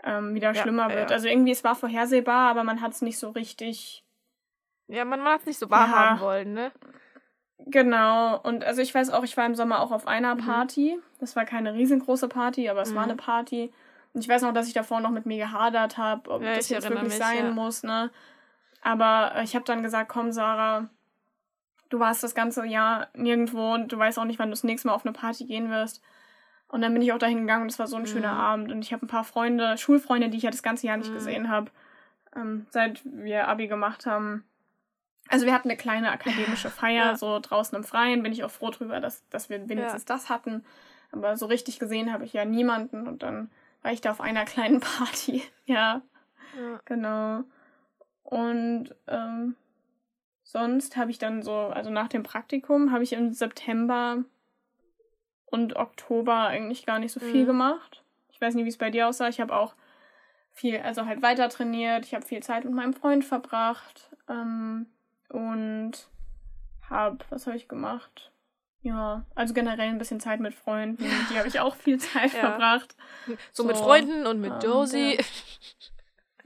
[0.03, 1.09] ähm, wieder ja, schlimmer wird.
[1.09, 1.15] Ja.
[1.15, 4.04] Also irgendwie, es war vorhersehbar, aber man hat es nicht so richtig.
[4.87, 6.21] Ja, man, man hat es nicht so wahrhaben ja.
[6.21, 6.71] wollen, ne?
[7.57, 10.39] Genau, und also ich weiß auch, ich war im Sommer auch auf einer mhm.
[10.39, 10.95] Party.
[10.97, 11.03] Mhm.
[11.19, 12.95] Das war keine riesengroße Party, aber es mhm.
[12.95, 13.73] war eine Party.
[14.13, 16.69] Und ich weiß noch, dass ich davor noch mit mir gehadert habe, ob ja, das
[16.69, 17.51] jetzt wirklich mich, sein ja.
[17.51, 18.11] muss, ne?
[18.81, 20.89] Aber ich habe dann gesagt, komm, Sarah,
[21.89, 24.87] du warst das ganze Jahr nirgendwo und du weißt auch nicht, wann du das nächste
[24.87, 26.03] Mal auf eine Party gehen wirst.
[26.67, 28.07] Und dann bin ich auch dahin gegangen und es war so ein mhm.
[28.07, 28.71] schöner Abend.
[28.71, 31.15] Und ich habe ein paar Freunde, Schulfreunde, die ich ja das ganze Jahr nicht mhm.
[31.15, 31.71] gesehen habe,
[32.35, 34.45] ähm, seit wir Abi gemacht haben
[35.29, 37.17] also wir hatten eine kleine akademische Feier, ja.
[37.17, 38.23] so draußen im Freien.
[38.23, 40.15] Bin ich auch froh drüber, dass, dass wir wenigstens ja.
[40.15, 40.63] das hatten.
[41.11, 43.49] Aber so richtig gesehen habe ich ja niemanden und dann
[43.81, 45.43] war ich da auf einer kleinen Party.
[45.65, 46.01] ja,
[46.59, 46.79] ja.
[46.85, 47.43] genau.
[48.23, 49.55] Und ähm,
[50.43, 54.23] sonst habe ich dann so, also nach dem Praktikum habe ich im September
[55.45, 57.47] und Oktober eigentlich gar nicht so viel mhm.
[57.47, 58.03] gemacht.
[58.31, 59.29] Ich weiß nicht, wie es bei dir aussah.
[59.29, 59.75] Ich habe auch
[60.51, 62.05] viel, also halt weiter trainiert.
[62.05, 64.09] Ich habe viel Zeit mit meinem Freund verbracht.
[64.27, 64.87] Ähm,
[65.35, 65.91] und
[66.89, 68.31] habe, was habe ich gemacht?
[68.81, 71.03] Ja, also generell ein bisschen Zeit mit Freunden.
[71.29, 72.39] Die habe ich auch viel Zeit ja.
[72.39, 72.95] verbracht.
[73.25, 75.15] So, so, mit Freunden und mit ähm, Josie.
[75.15, 75.23] Ja.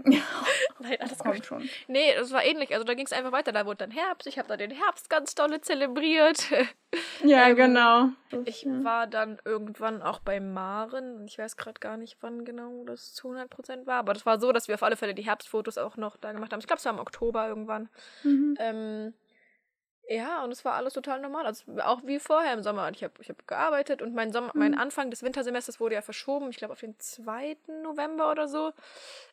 [0.79, 1.69] Nein, alles kommt schon.
[1.87, 2.73] Nee, das war ähnlich.
[2.73, 3.51] Also da ging es einfach weiter.
[3.51, 4.27] Da wurde dann Herbst.
[4.27, 6.45] Ich habe da den Herbst ganz dolle zelebriert.
[7.23, 8.09] Ja, ähm, genau.
[8.45, 11.23] Ich war dann irgendwann auch bei Maren.
[11.27, 13.99] Ich weiß gerade gar nicht, wann genau das zu 100% war.
[13.99, 16.51] Aber das war so, dass wir auf alle Fälle die Herbstfotos auch noch da gemacht
[16.51, 16.61] haben.
[16.61, 17.89] Ich glaube, es war im Oktober irgendwann.
[18.23, 18.55] Mhm.
[18.57, 19.13] Ähm,
[20.09, 21.45] ja, und es war alles total normal.
[21.45, 22.89] Also auch wie vorher im Sommer.
[22.89, 24.59] Ich habe ich hab gearbeitet und mein, Sommer, mhm.
[24.59, 26.49] mein Anfang des Wintersemesters wurde ja verschoben.
[26.49, 27.57] Ich glaube, auf den 2.
[27.83, 28.71] November oder so.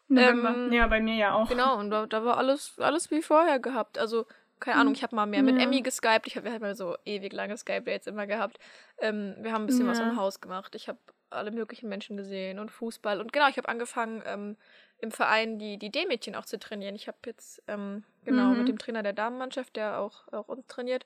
[0.08, 0.50] November.
[0.50, 1.48] Ähm, ja, bei mir ja auch.
[1.48, 3.96] Genau, und da, da war alles, alles wie vorher gehabt.
[3.96, 4.26] Also,
[4.60, 4.96] keine Ahnung, mhm.
[4.96, 5.44] ich habe mal mehr ja.
[5.44, 6.26] mit Emmy geskypt.
[6.26, 8.58] Ich habe halt mal so ewig lange Skype-Dates immer gehabt.
[8.98, 9.92] Ähm, wir haben ein bisschen ja.
[9.92, 10.74] was im Haus gemacht.
[10.74, 10.98] Ich habe
[11.30, 13.20] alle möglichen Menschen gesehen und Fußball.
[13.20, 14.56] Und genau, ich habe angefangen, ähm,
[14.98, 16.94] im Verein die, die D-Mädchen auch zu trainieren.
[16.94, 18.58] Ich habe jetzt, ähm, genau, mhm.
[18.58, 21.04] mit dem Trainer der Damenmannschaft, der auch, auch uns trainiert,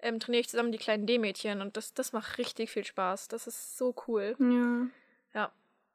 [0.00, 1.60] ähm, trainiere ich zusammen die kleinen D-Mädchen.
[1.60, 3.28] Und das, das macht richtig viel Spaß.
[3.28, 4.36] Das ist so cool.
[4.38, 4.86] Ja.
[5.40, 5.52] Ja.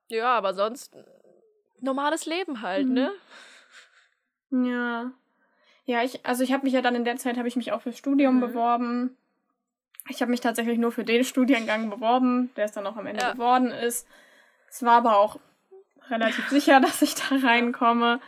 [0.09, 0.95] Ja, aber sonst
[1.79, 2.93] normales Leben halt, mhm.
[2.93, 3.11] ne?
[4.51, 5.11] Ja.
[5.85, 7.81] Ja, ich, also ich habe mich ja dann in der Zeit, habe ich mich auch
[7.81, 8.41] fürs Studium mhm.
[8.41, 9.17] beworben.
[10.09, 13.21] Ich habe mich tatsächlich nur für den Studiengang beworben, der es dann auch am Ende
[13.21, 13.33] ja.
[13.33, 14.07] geworden ist.
[14.69, 15.39] Es war aber auch
[16.09, 18.19] relativ sicher, dass ich da reinkomme,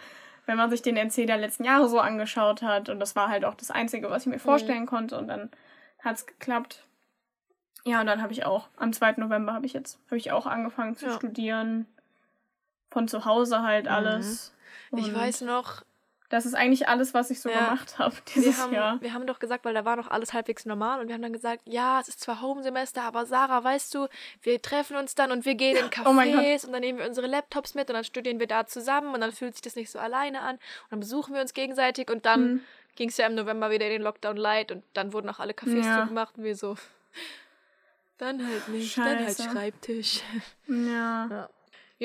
[0.45, 2.89] wenn man sich den NC der letzten Jahre so angeschaut hat.
[2.89, 4.41] Und das war halt auch das Einzige, was ich mir mhm.
[4.41, 4.87] vorstellen mhm.
[4.87, 5.17] konnte.
[5.17, 5.51] Und dann
[5.99, 6.85] hat es geklappt.
[7.83, 9.13] Ja, und dann habe ich auch, am 2.
[9.17, 11.11] November habe ich jetzt, habe ich auch angefangen zu ja.
[11.13, 11.87] studieren
[12.89, 13.91] von zu Hause halt mhm.
[13.91, 14.53] alles.
[14.91, 14.99] Mhm.
[14.99, 15.83] Ich weiß noch.
[16.35, 17.59] Das ist eigentlich alles, was ich so ja.
[17.59, 19.01] gemacht habe dieses wir haben, Jahr.
[19.01, 21.31] Wir haben doch gesagt, weil da war noch alles halbwegs normal und wir haben dann
[21.31, 24.09] gesagt, ja, es ist zwar Home-Semester, aber Sarah, weißt du,
[24.41, 27.07] wir treffen uns dann und wir gehen in oh Cafés oh und dann nehmen wir
[27.07, 29.89] unsere Laptops mit und dann studieren wir da zusammen und dann fühlt sich das nicht
[29.89, 32.61] so alleine an und dann besuchen wir uns gegenseitig und dann mhm.
[32.97, 35.53] ging es ja im November wieder in den Lockdown light und dann wurden auch alle
[35.53, 36.01] Cafés ja.
[36.01, 36.75] zugemacht und wir so,
[38.17, 39.09] dann halt nicht, Scheiße.
[39.09, 40.19] dann halt Schreibtisch.
[40.67, 41.27] Ja.
[41.31, 41.49] ja.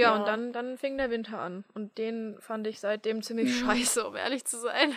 [0.01, 1.65] Ja, ja, und dann, dann fing der Winter an.
[1.75, 3.67] Und den fand ich seitdem ziemlich mhm.
[3.67, 4.95] scheiße, um ehrlich zu sein.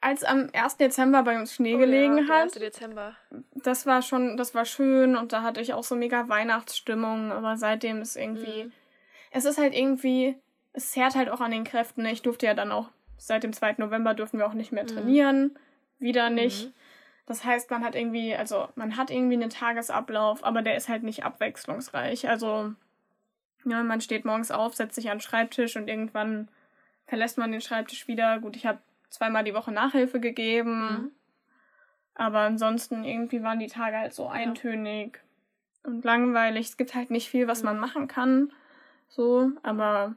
[0.00, 0.78] Als am 1.
[0.78, 2.42] Dezember bei uns Schnee oh, gelegen ja, hat.
[2.42, 2.52] 1.
[2.54, 3.14] Dezember.
[3.54, 7.56] Das war schon, das war schön und da hatte ich auch so mega Weihnachtsstimmung, aber
[7.56, 8.64] seitdem ist irgendwie.
[8.64, 8.72] Mhm.
[9.30, 10.36] Es ist halt irgendwie,
[10.72, 12.04] es zerrt halt auch an den Kräften.
[12.06, 13.76] Ich durfte ja dann auch, seit dem 2.
[13.78, 14.88] November durften wir auch nicht mehr mhm.
[14.88, 15.42] trainieren.
[15.42, 15.56] Mhm.
[15.98, 16.72] Wieder nicht.
[17.26, 21.04] Das heißt, man hat irgendwie, also man hat irgendwie einen Tagesablauf, aber der ist halt
[21.04, 22.28] nicht abwechslungsreich.
[22.28, 22.74] Also
[23.64, 26.48] ja, man steht morgens auf, setzt sich an den Schreibtisch und irgendwann
[27.06, 28.38] verlässt man den Schreibtisch wieder.
[28.40, 28.78] Gut, ich habe
[29.10, 30.80] zweimal die Woche Nachhilfe gegeben.
[30.80, 31.10] Mhm.
[32.14, 35.20] Aber ansonsten irgendwie waren die Tage halt so eintönig
[35.84, 35.90] ja.
[35.90, 36.68] und langweilig.
[36.68, 37.66] Es gibt halt nicht viel, was mhm.
[37.66, 38.52] man machen kann.
[39.08, 40.14] So, aber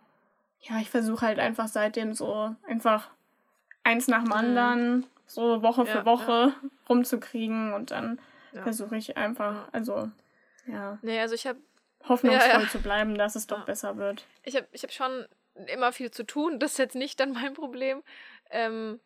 [0.62, 3.10] ja, ich versuche halt einfach seitdem so einfach
[3.84, 6.54] eins nach dem anderen so Woche für Ja, Woche
[6.88, 8.20] rumzukriegen und dann
[8.54, 8.64] Ja.
[8.64, 10.10] versuche ich einfach, also
[10.66, 11.60] ja, Nee, also ich habe
[12.10, 12.68] hoffnungsvoll Ja, ja.
[12.70, 13.64] zu bleiben, dass es doch Ja.
[13.66, 14.26] besser wird.
[14.44, 15.26] ich hab, ich hab schon
[15.68, 16.60] immer viel zu tun.
[16.60, 18.04] Das ist jetzt nicht dann mein Problem.
[18.50, 19.00] Ähm,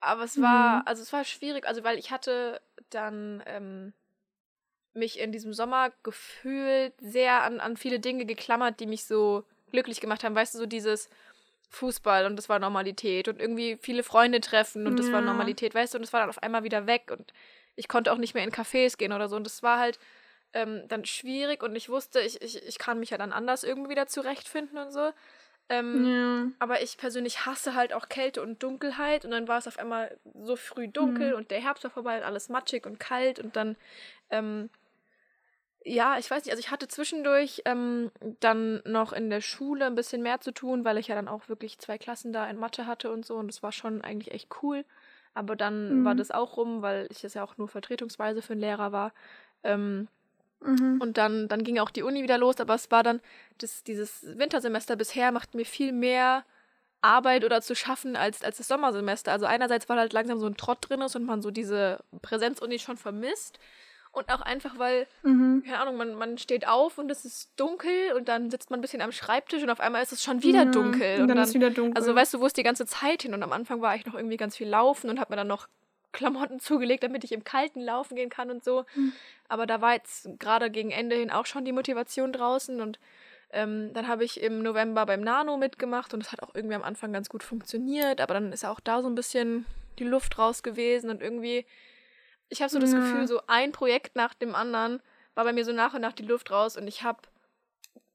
[0.00, 0.82] aber es war, Mhm.
[0.86, 2.60] also es war schwierig, also weil ich hatte
[2.90, 3.92] dann ähm,
[4.92, 10.00] mich in diesem Sommer gefühlt sehr an, an viele Dinge geklammert, die mich so glücklich
[10.00, 10.34] gemacht haben.
[10.34, 11.08] Weißt du, so dieses
[11.70, 15.20] Fußball und das war Normalität und irgendwie viele Freunde treffen und das war.
[15.20, 17.32] Normalität, weißt du, und das war dann auf einmal wieder weg und
[17.74, 19.98] ich konnte auch nicht mehr in Cafés gehen oder so und das war halt
[20.54, 23.90] ähm, dann schwierig und ich wusste, ich, ich, ich kann mich ja dann anders irgendwie
[23.90, 25.10] wieder zurechtfinden und so.
[25.68, 26.50] Ähm, Ja.
[26.58, 30.18] aber ich persönlich hasse halt auch Kälte und Dunkelheit und dann war es auf einmal
[30.42, 31.36] so früh dunkel Mhm.
[31.36, 33.76] und der Herbst war vorbei und alles matschig und kalt und dann,
[34.30, 34.70] ähm,
[35.86, 39.94] ja, ich weiß nicht, also ich hatte zwischendurch ähm, dann noch in der Schule ein
[39.94, 42.86] bisschen mehr zu tun, weil ich ja dann auch wirklich zwei Klassen da in Mathe
[42.86, 44.84] hatte und so und das war schon eigentlich echt cool.
[45.34, 46.04] Aber dann Mhm.
[46.04, 49.12] war das auch rum, weil ich das ja auch nur vertretungsweise für einen Lehrer war.
[49.62, 50.08] Ähm,
[50.64, 51.00] Mhm.
[51.00, 53.20] und dann, dann ging auch die Uni wieder los, aber es war dann,
[53.58, 56.44] das, dieses Wintersemester bisher macht mir viel mehr
[57.02, 59.30] Arbeit oder zu schaffen als, als das Sommersemester.
[59.30, 62.78] Also einerseits, weil halt langsam so ein Trott drin ist und man so diese Präsenzuni
[62.78, 63.58] schon vermisst.
[64.10, 65.64] Und auch einfach, weil, Mhm.
[65.66, 68.80] keine Ahnung, man, man steht auf und es ist dunkel und dann sitzt man ein
[68.80, 71.20] bisschen am Schreibtisch und auf einmal ist es schon wieder Ja, dunkel.
[71.22, 71.94] Und dann, ist wieder dunkel.
[71.96, 73.34] Also weißt du, wo ist die ganze Zeit hin?
[73.34, 75.66] Und am Anfang war ich noch irgendwie ganz viel laufen und habe mir dann noch
[76.14, 78.86] Klamotten zugelegt, damit ich im Kalten laufen gehen kann und so.
[78.94, 79.12] Mhm.
[79.48, 82.98] Aber da war jetzt gerade gegen Ende hin auch schon die Motivation draußen und
[83.50, 86.82] ähm, dann habe ich im November beim Nano mitgemacht und das hat auch irgendwie am
[86.82, 89.66] Anfang ganz gut funktioniert, aber dann ist ja auch da so ein bisschen
[89.98, 91.66] die Luft raus gewesen und irgendwie,
[92.48, 92.98] ich habe so das Ja.
[92.98, 95.00] Gefühl, so ein Projekt nach dem anderen
[95.34, 97.20] war bei mir so nach und nach die Luft raus und ich habe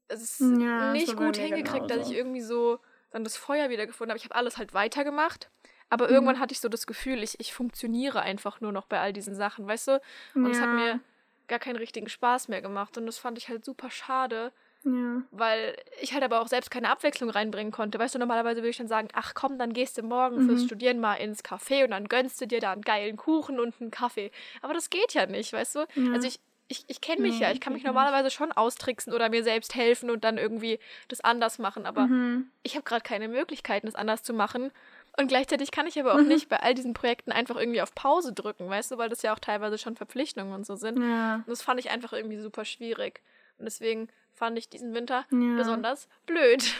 [0.08, 2.10] es ist Ja, nicht gut hingekriegt, dass genauso.
[2.12, 2.78] ich irgendwie so
[3.12, 4.18] dann das Feuer wieder gefunden habe.
[4.18, 5.50] Ich habe alles halt weitergemacht.
[5.90, 6.14] Aber Mhm.
[6.14, 9.34] irgendwann hatte ich so das Gefühl, ich, ich funktioniere einfach nur noch bei all diesen
[9.34, 10.00] Sachen, weißt du?
[10.34, 10.74] Und es hat Ja.
[10.76, 11.00] mir
[11.48, 12.96] gar keinen richtigen Spaß mehr gemacht.
[12.96, 14.52] Und das fand ich halt super schade,
[14.84, 15.22] Ja.
[15.32, 17.98] weil ich halt aber auch selbst keine Abwechslung reinbringen konnte.
[17.98, 20.66] Weißt du, normalerweise würde ich dann sagen, ach komm, dann gehst du morgen fürs Mhm.
[20.66, 23.90] Studieren mal ins Café und dann gönnst du dir da einen geilen Kuchen und einen
[23.90, 24.30] Kaffee.
[24.62, 25.80] Aber das geht ja nicht, weißt du?
[25.96, 26.12] Ja.
[26.12, 26.38] Also ich,
[26.68, 27.50] ich, ich kenne mich Nee, ja.
[27.52, 30.78] Ich kann mich normalerweise schon austricksen oder mir selbst helfen und dann irgendwie
[31.08, 31.84] das anders machen.
[31.84, 32.48] Aber Mhm.
[32.62, 34.70] ich habe gerade keine Möglichkeiten, es anders zu machen.
[35.18, 36.28] Und gleichzeitig kann ich aber auch Mhm.
[36.28, 39.32] nicht bei all diesen Projekten einfach irgendwie auf Pause drücken, weißt du, weil das ja
[39.34, 40.98] auch teilweise schon Verpflichtungen und so sind.
[40.98, 41.36] Ja.
[41.36, 43.20] Und das fand ich einfach irgendwie super schwierig.
[43.58, 45.56] Und deswegen fand ich diesen Winter Ja.
[45.56, 46.74] besonders blöd.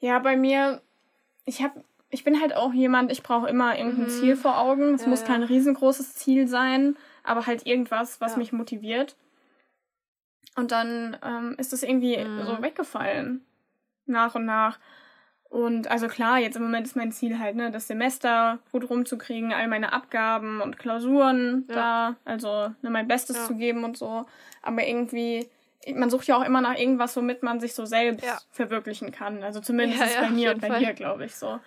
[0.00, 0.82] Ja, bei mir,
[1.44, 4.08] ich habe, ich bin halt auch jemand, ich brauche immer irgendein Mhm.
[4.08, 4.94] Ziel vor Augen.
[4.94, 5.26] Es Ja, muss ja.
[5.26, 9.16] kein riesengroßes Ziel sein, aber halt irgendwas, was mich motiviert.
[10.56, 12.44] Und dann ähm, ist es irgendwie Mhm.
[12.46, 13.44] so weggefallen.
[14.06, 14.78] Nach und nach.
[15.54, 19.52] Und also klar, jetzt im Moment ist mein Ziel halt, ne, das Semester gut rumzukriegen,
[19.52, 21.74] all meine Abgaben und Klausuren Ja.
[21.74, 23.44] da, also ne, mein Bestes Ja.
[23.44, 24.26] zu geben und so.
[24.62, 25.48] Aber irgendwie,
[25.94, 28.40] man sucht ja auch immer nach irgendwas, womit man sich so selbst Ja.
[28.50, 29.44] verwirklichen kann.
[29.44, 30.80] Also zumindest bei mir und bei Fall.
[30.80, 31.60] dir, glaube ich, so.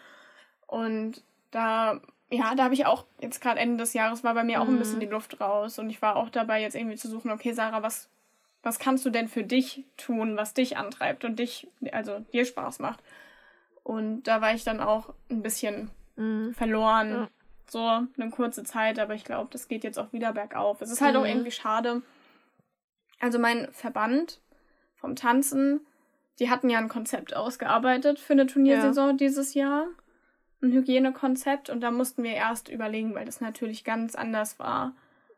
[0.66, 4.62] Und da, ja, da habe ich auch jetzt gerade Ende des Jahres war bei mir
[4.62, 4.80] auch ein Mhm.
[4.80, 5.80] bisschen die Luft raus.
[5.80, 8.10] Und ich war auch dabei, jetzt irgendwie zu suchen, okay, Sarah, was,
[8.64, 12.80] was kannst du denn für dich tun, was dich antreibt und dich, also dir Spaß
[12.80, 13.00] macht?
[13.88, 16.54] Und da war ich dann auch ein bisschen Mhm.
[16.54, 17.10] verloren.
[17.10, 17.28] Ja.
[17.70, 20.82] So eine kurze Zeit, aber ich glaube, das geht jetzt auch wieder bergauf.
[20.82, 21.28] Es ist halt auch Mhm.
[21.28, 22.02] irgendwie schade.
[23.22, 24.42] Also mein Verband
[24.96, 25.88] vom Tanzen,
[26.40, 29.88] die hatten ja ein Konzept ausgearbeitet für eine Turniersaison dieses Jahr.
[30.62, 34.94] Ein Hygienekonzept und da mussten wir erst überlegen, weil das natürlich ganz anders war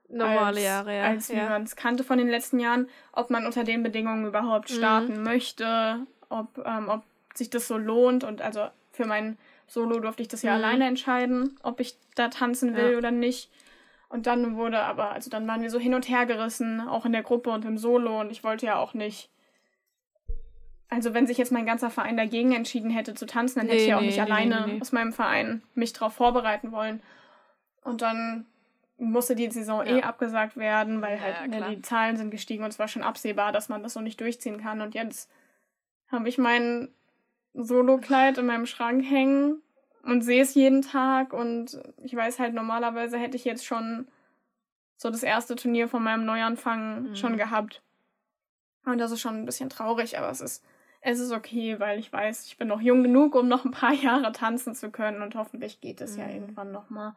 [0.08, 1.04] Normale als, Jahre, ja.
[1.04, 1.50] als wie ja.
[1.50, 4.76] man es kannte von den letzten Jahren, ob man unter den Bedingungen überhaupt Mhm.
[4.76, 7.04] starten möchte, ob, ähm, ob
[7.40, 8.24] sich das so lohnt.
[8.24, 9.38] Und also für mein
[9.68, 10.64] Solo durfte ich das ja Mhm.
[10.64, 12.98] alleine entscheiden, ob ich da tanzen will Ja.
[12.98, 13.50] oder nicht.
[14.10, 17.12] Und dann wurde aber, also dann waren wir so hin und her gerissen, auch in
[17.12, 18.20] der Gruppe und im Solo.
[18.20, 19.30] Und ich wollte ja auch nicht.
[20.92, 23.84] Also wenn sich jetzt mein ganzer Verein dagegen entschieden hätte zu tanzen, dann hätte Nee,
[23.84, 27.04] ich ja auch nee, nicht nee, alleine aus meinem Verein mich darauf vorbereiten wollen.
[27.84, 28.48] Und dann
[28.98, 30.04] musste die Saison eh Ja.
[30.06, 31.70] abgesagt werden, weil Ja, halt ja, ne, klar.
[31.70, 34.60] die Zahlen sind gestiegen und es war schon absehbar, dass man das so nicht durchziehen
[34.60, 34.82] kann.
[34.82, 35.30] Und jetzt
[36.12, 36.90] habe ich mein
[37.54, 39.62] Solo-Kleid in meinem Schrank hängen
[40.04, 44.08] und sehe es jeden Tag und ich weiß halt, normalerweise hätte ich jetzt schon
[44.98, 47.16] so das erste Turnier von meinem Neuanfang Mhm.
[47.16, 47.82] schon gehabt.
[48.86, 50.64] Und das ist schon ein bisschen traurig, aber es ist,
[51.02, 53.94] es ist okay, weil ich weiß, ich bin noch jung genug, um noch ein paar
[53.94, 56.34] Jahre tanzen zu können und hoffentlich geht es ja Mhm.
[56.34, 57.14] irgendwann nochmal.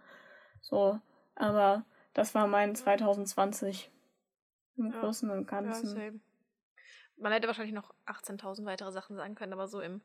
[0.60, 1.00] So,
[1.34, 3.90] aber das war mein 2020
[4.76, 5.00] im Ja.
[5.00, 5.88] Großen und Ja, Ganzen.
[5.88, 6.20] same.
[7.22, 10.02] Man hätte wahrscheinlich noch 18.000 weitere Sachen sagen können, aber so im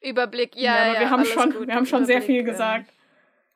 [0.00, 2.90] Überblick, ja, aber ja, wir haben schon, gut, wir haben schon sehr viel ähm, gesagt.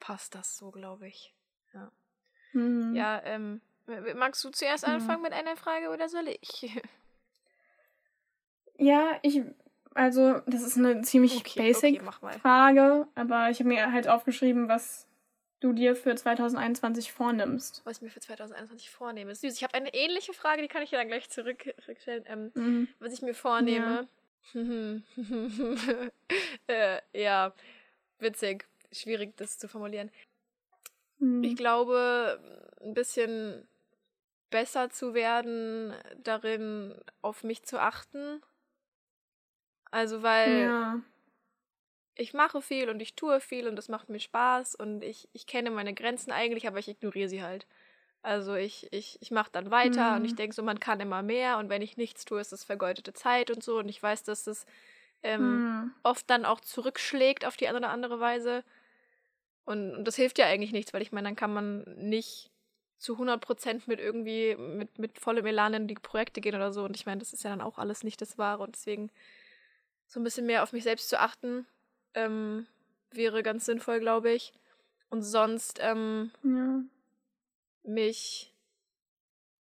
[0.01, 1.33] passt das so, glaube ich.
[1.73, 1.91] Ja.
[2.53, 2.95] Mhm.
[2.95, 3.61] Ja, ähm,
[4.17, 4.95] magst du zuerst Ja.
[4.95, 6.73] anfangen mit einer Frage oder soll ich?
[8.77, 9.41] Ja, ich,
[9.95, 12.39] also, das ist eine ziemlich Okay, basic okay.
[12.41, 15.07] Frage, aber ich habe mir halt aufgeschrieben, was
[15.65, 17.81] du dir für 2021 vornimmst.
[17.85, 19.33] Was ich mir für 2021 vornehme.
[19.33, 19.57] Ist süß.
[19.57, 22.25] Ich habe eine ähnliche Frage, die kann ich dir dann gleich zurück- zurückstellen.
[22.27, 22.89] Ähm, Mhm.
[23.01, 24.07] was ich mir vornehme.
[26.67, 27.53] äh, ja,
[28.19, 28.67] witzig.
[28.93, 30.11] Schwierig, das zu formulieren.
[31.19, 31.43] Mhm.
[31.43, 32.39] Ich glaube,
[32.83, 33.67] ein bisschen
[34.51, 38.41] besser zu werden, darin auf mich zu achten.
[39.91, 41.01] Also, weil ja.
[42.17, 45.47] Ich mache viel und ich tue viel und das macht mir Spaß und ich, ich
[45.47, 47.67] kenne meine Grenzen eigentlich, aber ich ignoriere sie halt.
[48.23, 50.27] Also ich, ich, ich mache dann weiter und Mhm.
[50.27, 53.13] ich denke so, man kann immer mehr und wenn ich nichts tue, ist das vergeudete
[53.13, 54.65] Zeit und so und ich weiß, dass das
[55.23, 55.93] ähm, Mhm.
[56.03, 58.65] oft dann auch zurückschlägt auf die eine oder andere Weise.
[59.65, 62.51] Und, und das hilft ja eigentlich nichts, weil ich meine, dann kann man nicht
[62.99, 66.85] zu 100% mit irgendwie, mit, mit vollem Elan in die Projekte gehen oder so.
[66.85, 68.63] Und ich meine, das ist ja dann auch alles nicht das Wahre.
[68.63, 69.11] Und deswegen
[70.07, 71.67] so ein bisschen mehr auf mich selbst zu achten,
[72.15, 72.67] ähm,
[73.11, 74.53] wäre ganz sinnvoll, glaube ich.
[75.11, 76.83] Und sonst ähm, Ja.
[77.83, 78.53] mich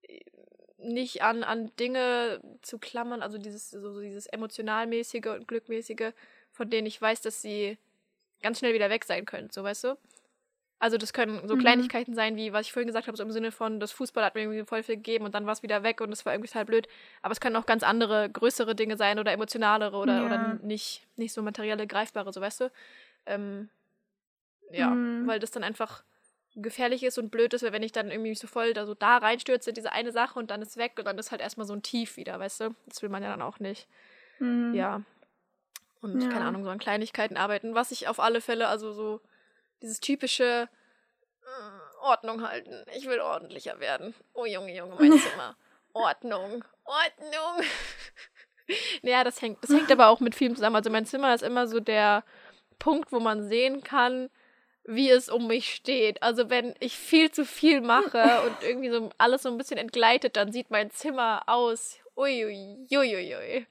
[0.04, 0.20] äh,
[0.78, 6.12] nicht an, an Dinge zu klammern, also dieses, so, so dieses emotionalmäßige und glückmäßige,
[6.52, 7.78] von denen ich weiß, dass sie
[8.42, 9.98] ganz schnell wieder weg sein können, so weißt du?
[10.80, 11.60] Also das können so Mhm.
[11.60, 14.36] Kleinigkeiten sein, wie was ich vorhin gesagt habe, so im Sinne von, das Fußball hat
[14.36, 16.50] mir irgendwie voll viel gegeben und dann war es wieder weg und es war irgendwie
[16.50, 16.88] total blöd.
[17.24, 20.26] Aber es können auch ganz andere, größere Dinge sein oder emotionalere oder, Ja.
[20.26, 22.72] oder nicht, nicht so materielle, greifbare, so weißt du?
[23.26, 23.70] Ähm,
[24.72, 25.28] ja, Mhm.
[25.28, 26.04] weil das dann einfach
[26.56, 28.94] gefährlich ist und blöd ist, weil wenn ich dann irgendwie mich so voll da so
[28.94, 31.74] da reinstürze, diese eine Sache und dann ist weg und dann ist halt erstmal so
[31.74, 32.76] ein Tief wieder, weißt du?
[32.88, 33.88] Das will man ja dann auch nicht.
[34.40, 34.74] Mhm.
[34.76, 35.02] Ja.
[36.02, 36.30] Und Ja.
[36.30, 39.22] keine Ahnung, so an Kleinigkeiten arbeiten, was ich auf alle Fälle, also so
[39.82, 40.70] dieses typische
[41.44, 42.86] äh, Ordnung halten.
[42.96, 44.14] Ich will ordentlicher werden.
[44.34, 45.56] Oh Junge, Junge, mein Zimmer.
[45.94, 46.64] Ordnung.
[46.86, 47.66] Ordnung.
[49.02, 50.76] naja, das hängt, das hängt aber auch mit vielem zusammen.
[50.76, 52.24] Also mein Zimmer ist immer so der
[52.80, 54.30] Punkt, wo man sehen kann,
[54.84, 56.24] wie es um mich steht.
[56.24, 60.38] Also wenn ich viel zu viel mache und irgendwie so alles so ein bisschen entgleitet,
[60.38, 62.00] dann sieht mein Zimmer aus.
[62.16, 63.68] Uiuiuiui.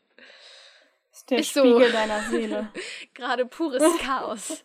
[1.12, 1.60] Ist der Ist so.
[1.60, 2.68] Spiegel deiner Seele.
[3.14, 4.62] Gerade pures Chaos.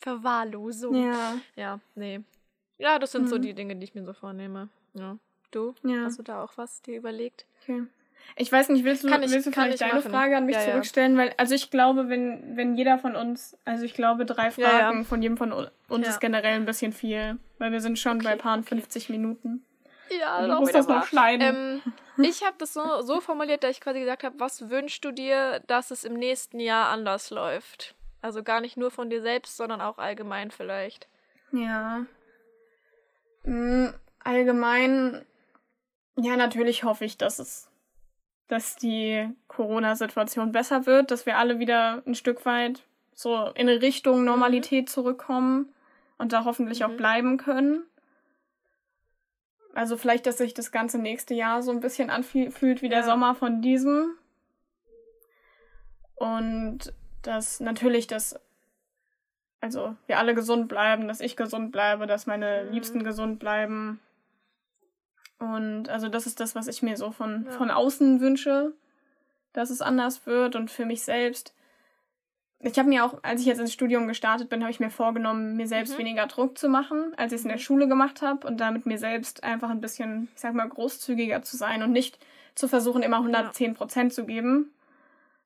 [0.00, 0.94] Verwahrlosung.
[1.10, 1.36] Ja.
[1.56, 1.80] ja.
[1.94, 2.20] nee.
[2.78, 3.42] Ja, das sind so Mhm.
[3.42, 4.68] die Dinge, die ich mir so vornehme.
[4.94, 5.16] Ja.
[5.50, 5.74] Du?
[5.84, 6.04] Ja.
[6.04, 7.44] Hast du da auch was dir überlegt?
[7.62, 7.82] Okay.
[8.36, 10.10] Ich weiß nicht, willst du, Kann ich- willst du vielleicht ich deine machen.
[10.10, 11.16] Frage an mich Ja, zurückstellen?
[11.16, 15.04] Weil, also ich glaube, wenn, wenn jeder von uns, also ich glaube, drei Fragen ja.
[15.04, 15.52] von jedem von
[15.88, 17.38] uns ist generell ein bisschen viel.
[17.58, 18.68] Weil wir sind schon bei Okay, paar okay.
[18.68, 19.64] 50 Minuten.
[20.18, 21.82] Ja, Du musst das noch schneiden.
[22.16, 25.12] Ähm, ich habe das so, so formuliert, dass ich quasi gesagt habe, was wünschst du
[25.12, 27.94] dir, dass es im nächsten Jahr anders läuft?
[28.22, 31.08] Also gar nicht nur von dir selbst, sondern auch allgemein vielleicht.
[31.52, 32.04] Ja.
[33.44, 33.88] Mm,
[34.22, 35.24] Allgemein,
[36.16, 37.70] ja, natürlich hoffe ich, dass es,
[38.48, 42.82] dass die Corona-Situation besser wird, dass wir alle wieder ein Stück weit
[43.14, 45.72] so in Richtung Normalität zurückkommen
[46.18, 46.96] und da hoffentlich auch Mhm.
[46.98, 47.84] bleiben können.
[49.72, 53.04] Also vielleicht, dass sich das ganze nächste Jahr so ein bisschen anfühlt wie der Ja.
[53.04, 54.18] Sommer von diesem.
[56.16, 56.92] Und
[57.22, 58.38] dass natürlich, dass
[59.60, 62.72] also wir alle gesund bleiben, dass ich gesund bleibe, dass meine Mhm.
[62.72, 64.00] Liebsten gesund bleiben.
[65.38, 67.50] Und also das ist das, was ich mir so von, Ja.
[67.52, 68.72] von außen wünsche,
[69.52, 71.54] dass es anders wird und für mich selbst.
[72.62, 75.56] Ich habe mir auch, als ich jetzt ins Studium gestartet bin, habe ich mir vorgenommen,
[75.56, 75.98] mir selbst Mhm.
[76.00, 77.62] weniger Druck zu machen, als ich es in der Mhm.
[77.62, 81.56] Schule gemacht habe und damit mir selbst einfach ein bisschen, ich sag mal, großzügiger zu
[81.56, 82.18] sein und nicht
[82.54, 84.70] zu versuchen, immer 110 Prozent zu geben,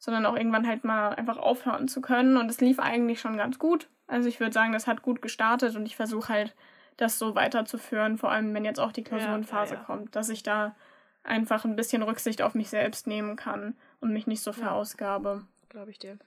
[0.05, 2.37] sondern auch irgendwann halt mal einfach aufhören zu können.
[2.37, 3.89] Und es lief eigentlich schon ganz gut.
[4.07, 6.55] Also ich würde sagen, das hat gut gestartet und ich versuche halt,
[6.99, 9.87] das so weiterzuführen, vor allem wenn jetzt auch die Klausurenphase ja, ja.
[9.87, 10.77] kommt, dass ich da
[11.25, 14.59] einfach ein bisschen Rücksicht auf mich selbst nehmen kann und mich nicht so Ja.
[14.59, 15.45] verausgabe.
[15.71, 16.19] Glaube ich dir.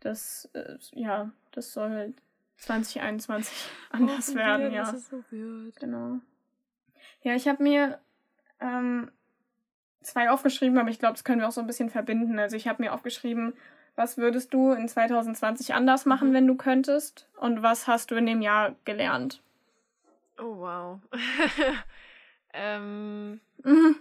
[0.00, 2.14] Das, äh, ja, das soll halt
[2.58, 3.52] 2021
[3.90, 4.84] anders werden, ja.
[4.84, 5.76] Dass es so wird.
[5.80, 6.20] Genau.
[7.22, 7.98] Ja, ich habe mir
[8.60, 9.10] ähm,
[10.02, 12.38] zwei aufgeschrieben, aber ich glaube, das können wir auch so ein bisschen verbinden.
[12.38, 13.54] Also ich habe mir aufgeschrieben,
[13.96, 16.34] was würdest du in 2020 anders machen, Mhm.
[16.34, 17.28] wenn du könntest?
[17.36, 19.42] Und was hast du in dem Jahr gelernt?
[20.38, 21.00] Oh, wow.
[22.52, 23.96] ähm, Mhm.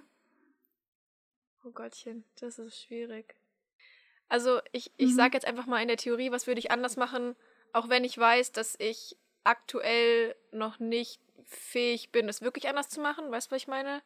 [1.64, 3.36] oh Gottchen, das ist schwierig.
[4.30, 5.16] Also, ich, ich Mhm.
[5.16, 7.36] sage jetzt einfach mal in der Theorie, was würde ich anders machen,
[7.74, 13.00] auch wenn ich weiß, dass ich aktuell noch nicht fähig bin, es wirklich anders zu
[13.00, 13.32] machen.
[13.32, 14.02] Weißt du, was ich meine?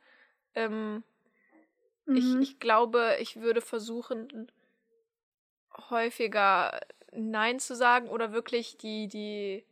[0.53, 1.03] Ähm,
[2.15, 2.41] Mhm.
[2.41, 4.51] ich glaube, ich würde versuchen,
[5.89, 6.79] häufiger
[7.11, 9.65] Nein zu sagen oder wirklich die, die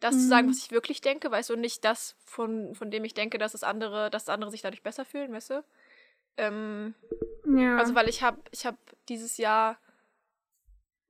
[0.00, 3.04] das zu sagen, was ich wirklich denke, weißt du, und nicht das, von, von dem
[3.04, 5.64] ich denke, dass das andere, dass andere sich dadurch besser fühlen, weißt du?
[6.36, 6.94] Ähm,
[7.44, 7.76] Ja.
[7.76, 8.76] Also weil ich habe ich hab
[9.08, 9.78] dieses Jahr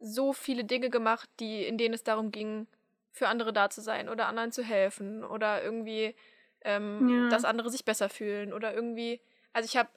[0.00, 2.66] so viele Dinge gemacht, die, in denen es darum ging,
[3.12, 6.14] für andere da zu sein oder anderen zu helfen oder irgendwie,
[6.62, 7.28] ähm, Ja.
[7.28, 9.20] dass andere sich besser fühlen oder irgendwie,
[9.52, 9.90] also ich habe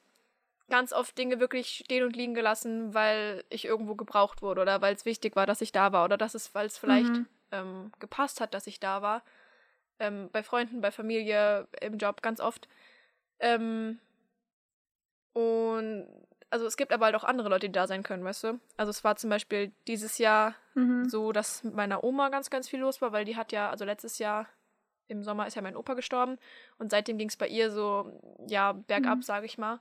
[0.70, 4.94] ganz oft Dinge wirklich stehen und liegen gelassen, weil ich irgendwo gebraucht wurde oder weil
[4.94, 7.26] es wichtig war, dass ich da war oder dass es, weil es vielleicht Mhm.
[7.52, 9.22] ähm, gepasst hat, dass ich da war.
[9.98, 12.68] Ähm, bei Freunden, bei Familie, im Job ganz oft.
[13.40, 13.98] Ähm,
[15.32, 16.06] und
[16.50, 18.60] also es gibt aber halt auch andere Leute, die da sein können, weißt du?
[18.76, 21.08] Also es war zum Beispiel dieses Jahr mhm.
[21.08, 23.84] so, dass mit meiner Oma ganz, ganz viel los war, weil die hat ja, also
[23.84, 24.46] letztes Jahr
[25.08, 26.38] im Sommer ist ja mein Opa gestorben
[26.78, 29.22] und seitdem ging es bei ihr so, ja, bergab, Mhm.
[29.22, 29.80] sage ich mal.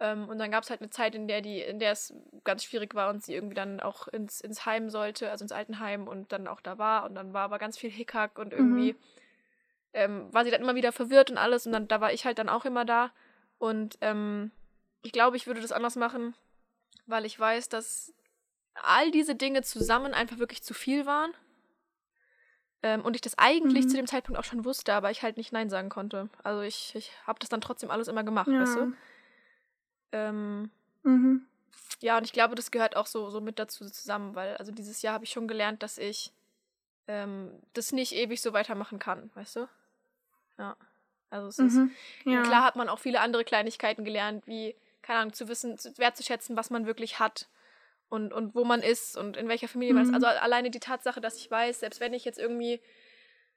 [0.00, 2.64] Ähm, und dann gab es halt eine Zeit, in der die, in der es ganz
[2.64, 6.32] schwierig war und sie irgendwie dann auch ins, ins Heim sollte, also ins Altenheim und
[6.32, 8.96] dann auch da war und dann war aber ganz viel Hickhack und irgendwie
[9.92, 12.38] ähm, war sie dann immer wieder verwirrt und alles und dann da war ich halt
[12.38, 13.12] dann auch immer da
[13.58, 14.50] und ähm,
[15.02, 16.34] ich glaube, ich würde das anders machen,
[17.06, 18.12] weil ich weiß, dass
[18.82, 21.32] all diese Dinge zusammen einfach wirklich zu viel waren.
[22.82, 23.88] Ähm, und ich das eigentlich Mhm.
[23.88, 26.28] zu dem Zeitpunkt auch schon wusste, aber ich halt nicht Nein sagen konnte.
[26.42, 28.60] Also ich, ich habe das dann trotzdem alles immer gemacht, ja.
[28.60, 28.92] weißt du?
[30.14, 30.70] Ähm,
[31.02, 31.44] Mhm.
[32.00, 35.02] ja, und ich glaube, das gehört auch so, so mit dazu zusammen, weil also dieses
[35.02, 36.32] Jahr habe ich schon gelernt, dass ich
[37.08, 39.68] ähm, das nicht ewig so weitermachen kann, weißt du?
[40.56, 40.76] Ja.
[41.28, 41.90] Also es ist, Mhm.
[42.24, 42.42] Ja.
[42.42, 46.56] Klar hat man auch viele andere Kleinigkeiten gelernt, wie, keine Ahnung, zu wissen, zu, wertzuschätzen,
[46.56, 47.48] was man wirklich hat
[48.08, 50.10] und, und wo man ist und in welcher Familie man ist.
[50.10, 50.14] Mhm.
[50.14, 52.80] Also alleine die Tatsache, dass ich weiß, selbst wenn ich jetzt irgendwie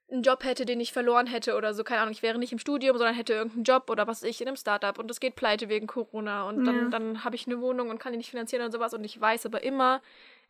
[0.10, 2.60] einen Job hätte, den ich verloren hätte oder so, keine Ahnung, ich wäre nicht im
[2.60, 5.68] Studium, sondern hätte irgendeinen Job oder was ich in einem Startup und es geht pleite
[5.68, 6.90] wegen Corona und dann, Ja.
[6.90, 9.46] dann habe ich eine Wohnung und kann die nicht finanzieren und sowas und ich weiß
[9.46, 10.02] aber immer,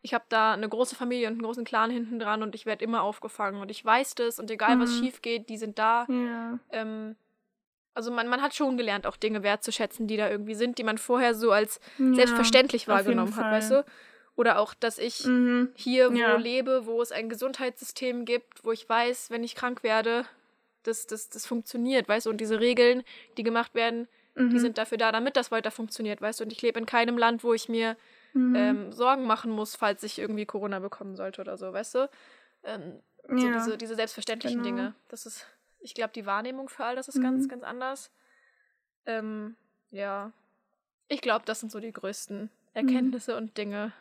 [0.02, 2.84] ich habe da eine große Familie und einen großen Clan hinten dran und ich werde
[2.84, 4.94] immer aufgefangen und ich weiß das und egal was Mhm.
[5.06, 6.06] schief geht, die sind da.
[6.08, 6.58] Ja.
[6.70, 7.16] Ähm,
[7.94, 10.98] also man, man hat schon gelernt, auch Dinge wertzuschätzen, die da irgendwie sind, die man
[10.98, 13.84] vorher so als Ja, selbstverständlich wahrgenommen hat, weißt du?
[14.38, 15.72] Oder auch, dass ich Mhm.
[15.74, 16.36] hier wo Ja.
[16.36, 20.24] lebe, wo es ein Gesundheitssystem gibt, wo ich weiß, wenn ich krank werde,
[20.84, 22.30] das, das, das funktioniert, weißt du?
[22.30, 23.02] Und diese Regeln,
[23.36, 24.58] die gemacht werden, die Mhm.
[24.60, 26.44] sind dafür da, damit das weiter funktioniert, weißt du?
[26.44, 27.96] Und ich lebe in keinem Land, wo ich mir
[28.32, 28.54] Mhm.
[28.54, 32.10] ähm, Sorgen machen muss, falls ich irgendwie Corona bekommen sollte oder so, weißt du?
[32.62, 33.52] Ähm, so ja.
[33.54, 34.76] diese, diese selbstverständlichen genau.
[34.76, 34.94] Dinge.
[35.08, 35.46] Das ist,
[35.80, 37.48] ich glaube, die Wahrnehmung für all das ist ganz, Mhm.
[37.48, 38.10] ganz anders.
[39.04, 39.56] Ähm,
[39.90, 40.32] ja.
[41.08, 43.92] Ich glaube, das sind so die größten Erkenntnisse und Dinge.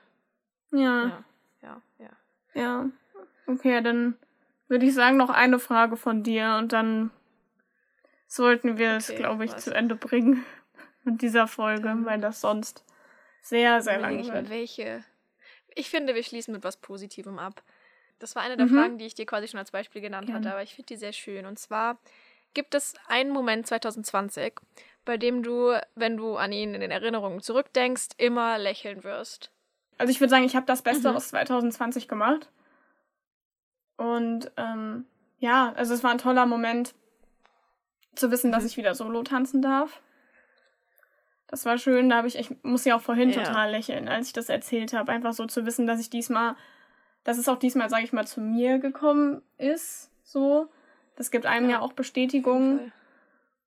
[0.71, 1.07] Ja.
[1.07, 1.23] Ja,
[1.61, 2.09] ja, ja.
[2.53, 2.89] Ja.
[3.45, 4.15] Okay, dann
[4.67, 7.11] würde ich sagen, noch eine Frage von dir und dann
[8.27, 9.63] sollten wir es, Okay, glaube ich, was?
[9.65, 10.45] zu Ende bringen
[11.03, 12.83] mit dieser Folge, Ähm, weil das sonst
[13.41, 14.49] sehr, sehr lang wird.
[14.49, 15.03] welche.
[15.75, 17.63] Ich finde, wir schließen mit was Positivem ab.
[18.19, 18.75] Das war eine der Mhm.
[18.75, 20.39] Fragen, die ich dir quasi schon als Beispiel genannt Gerne.
[20.39, 21.45] hatte, aber ich finde die sehr schön.
[21.45, 21.99] Und zwar
[22.53, 24.55] gibt es einen Moment 2020,
[25.05, 29.51] bei dem du, wenn du an ihn in den Erinnerungen zurückdenkst, immer lächeln wirst.
[29.97, 31.15] Also ich würde sagen, ich habe das Beste Mhm.
[31.15, 32.49] aus 2020 gemacht.
[33.97, 35.05] Und ähm,
[35.39, 36.93] ja, also es war ein toller Moment
[38.15, 38.67] zu wissen, dass Mhm.
[38.67, 40.01] ich wieder solo tanzen darf.
[41.47, 43.43] Das war schön, da habe ich, ich muss ja auch vorhin Ja.
[43.43, 45.11] total lächeln, als ich das erzählt habe.
[45.11, 46.55] Einfach so zu wissen, dass ich diesmal,
[47.23, 50.11] dass es auch diesmal, sage ich mal, zu mir gekommen ist.
[50.23, 50.67] So.
[51.15, 52.91] Das gibt einem ja, Ja, auch Bestätigung.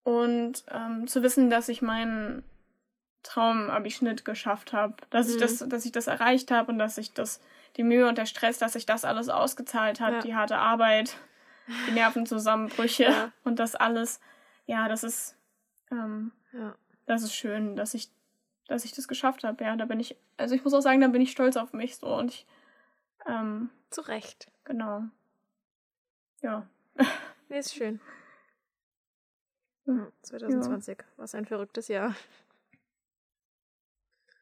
[0.03, 2.45] Und ähm, zu wissen, dass ich meinen
[3.23, 5.41] Traumabischnitt geschafft habe, dass ich Mhm.
[5.41, 7.41] das, dass ich das erreicht habe und dass ich das,
[7.77, 10.21] die Mühe und der Stress, dass sich das alles ausgezahlt hat, Ja.
[10.21, 11.17] die harte Arbeit,
[11.87, 13.33] die Nervenzusammenbrüche Ja.
[13.45, 14.21] und das alles,
[14.67, 15.37] ja, das ist,
[15.91, 16.75] ähm, Ja.
[17.07, 18.09] das ist schön, dass ich,
[18.69, 19.63] dass ich das geschafft habe.
[19.65, 21.97] Ja, da bin ich, also ich muss auch sagen, da bin ich stolz auf mich
[21.97, 22.47] so und ich,
[23.27, 24.51] ähm, Zu Recht.
[24.65, 25.03] genau.
[26.41, 26.67] Ja.
[27.49, 28.01] Nee, ist schön.
[29.87, 30.99] Ja, 2020.
[31.17, 32.15] Was ein verrücktes Jahr.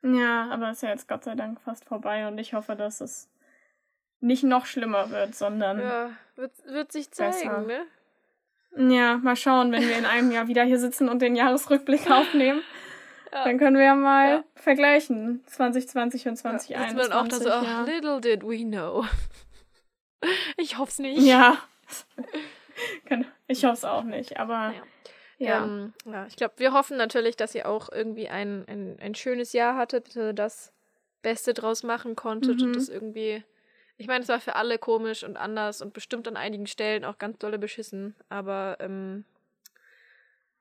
[0.02, 3.28] Ja, aber ist ja jetzt Gott sei Dank fast vorbei und ich hoffe, dass es
[4.20, 7.32] nicht noch schlimmer wird, sondern Ja, wird, wird sich Besser.
[7.32, 8.94] zeigen, ne?
[8.94, 12.62] ja, mal schauen, wenn wir in einem Jahr wieder hier sitzen und den Jahresrückblick aufnehmen,
[13.32, 13.44] Ja.
[13.44, 14.44] dann können wir ja mal Ja.
[14.54, 16.62] vergleichen 2020 und Ja, jetzt
[16.96, 16.96] 2021.
[16.96, 17.82] wird auch das oh, ja.
[17.82, 19.04] little did we know.
[20.56, 21.20] Ich hoff's nicht.
[21.22, 21.56] ja.
[23.48, 24.82] Ich hoffe es auch nicht, aber Naja.
[25.38, 25.64] Ja.
[25.64, 29.52] Ähm, ja, ich glaube, wir hoffen natürlich, dass ihr auch irgendwie ein, ein, ein schönes
[29.52, 30.72] Jahr hattet, äh, das
[31.22, 32.74] Beste draus machen konntet und Mhm.
[32.74, 33.42] das irgendwie.
[33.96, 37.18] Ich meine, es war für alle komisch und anders und bestimmt an einigen Stellen auch
[37.18, 39.24] ganz dolle beschissen, aber ähm,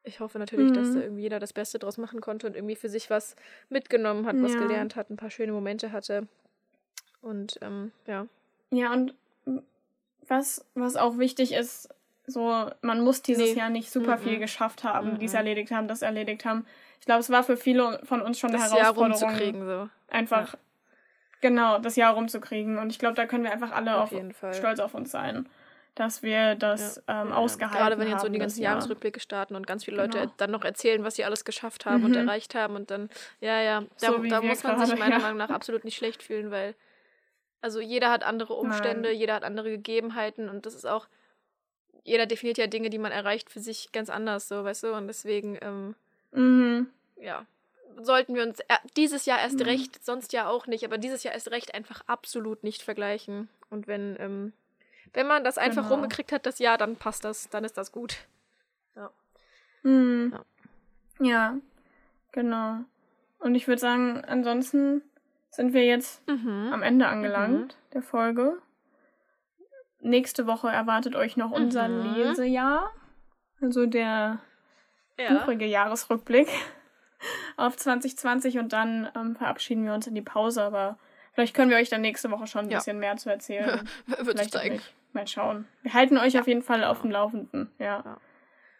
[0.04, 0.94] ich hoffe natürlich, dass Mhm.
[0.96, 3.36] da irgendwie jeder das Beste draus machen konnte und irgendwie für sich was
[3.70, 4.60] mitgenommen hat, was Ja.
[4.60, 6.28] gelernt hat, ein paar schöne Momente hatte.
[7.22, 8.26] Und ähm, ja.
[8.72, 9.14] Ja, und
[10.28, 11.90] was, was auch wichtig ist,
[12.28, 13.60] so, man muss dieses Nee.
[13.60, 14.22] Jahr nicht super Mhm.
[14.22, 15.20] viel geschafft haben, Mhm.
[15.20, 16.66] dies erledigt haben, das erledigt haben.
[17.00, 19.90] Ich glaube, es war für viele von uns schon eine das Jahr Herausforderung, rumzukriegen, so.
[20.10, 20.56] einfach
[21.42, 22.78] genau das Jahr rumzukriegen.
[22.78, 24.54] Und ich glaube, da können wir einfach alle Auf auf jeden Fall.
[24.54, 25.48] stolz auf uns sein,
[25.96, 28.34] dass wir das ähm, Ja, ausgehalten Gerade wenn jetzt so haben.
[28.34, 28.74] die ganzen Jahr.
[28.74, 30.34] Jahresrückblicke starten und ganz viele Leute Genau.
[30.38, 32.28] dann noch erzählen, was sie alles geschafft haben und Mhm.
[32.28, 33.10] erreicht haben und dann,
[33.40, 35.22] ja, ja, da, So da muss man sich meiner ja.
[35.22, 36.76] Meinung nach absolut nicht schlecht fühlen, weil
[37.62, 39.18] also jeder hat andere Umstände, Nein.
[39.18, 41.08] jeder hat andere Gegebenheiten und das ist auch,
[42.08, 45.08] jeder definiert ja Dinge, die man erreicht, für sich ganz anders, so, weißt du, und
[45.08, 45.96] deswegen, ähm,
[46.32, 46.88] Mhm.
[47.18, 47.46] ja,
[48.02, 48.60] sollten wir uns
[48.96, 49.66] dieses Jahr erst Mhm.
[49.66, 53.50] recht, sonst ja auch nicht, aber dieses Jahr erst recht einfach absolut nicht vergleichen.
[53.70, 54.54] Und wenn, ähm,
[55.14, 55.96] wenn man das einfach Genau.
[55.96, 58.18] rumgekriegt hat, das Jahr, dann passt das, dann ist das gut.
[59.84, 60.34] Mhm.
[60.34, 61.26] Ja.
[61.26, 61.58] Ja.
[62.32, 62.80] genau.
[63.40, 65.02] Und ich würde sagen, ansonsten
[65.52, 66.70] sind wir jetzt Mhm.
[66.74, 68.58] am Ende angelangt der Folge.
[70.08, 72.14] Nächste Woche erwartet euch noch unser Mhm.
[72.16, 72.92] Lesejahr.
[73.62, 74.40] Also der
[75.20, 75.34] Ja.
[75.40, 76.48] buchige Jahresrückblick
[77.58, 80.98] auf 2020 und dann ähm, verabschieden wir uns in die Pause, aber
[81.34, 82.78] vielleicht können wir euch dann nächste Woche schon ein Ja.
[82.78, 83.88] bisschen mehr zu erzählen.
[84.06, 84.82] Wird vielleicht zeigen.
[85.14, 85.68] Mal schauen.
[85.82, 87.72] Wir halten euch auf jeden Fall auf dem Laufenden.
[87.80, 88.02] Ja.
[88.06, 88.18] Ja.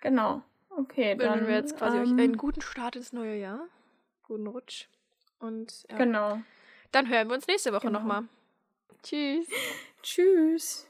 [0.02, 0.42] Genau.
[0.70, 3.62] Okay, Wünschen dann wir jetzt quasi euch ähm, einen guten Start ins neue Jahr.
[4.24, 4.88] Guten Rutsch.
[5.40, 5.98] Und ja.
[5.98, 6.40] Genau.
[6.92, 8.00] dann hören wir uns nächste Woche Genau.
[8.00, 8.24] nochmal.
[9.02, 9.48] Tschüss.
[10.04, 10.87] Tschüss.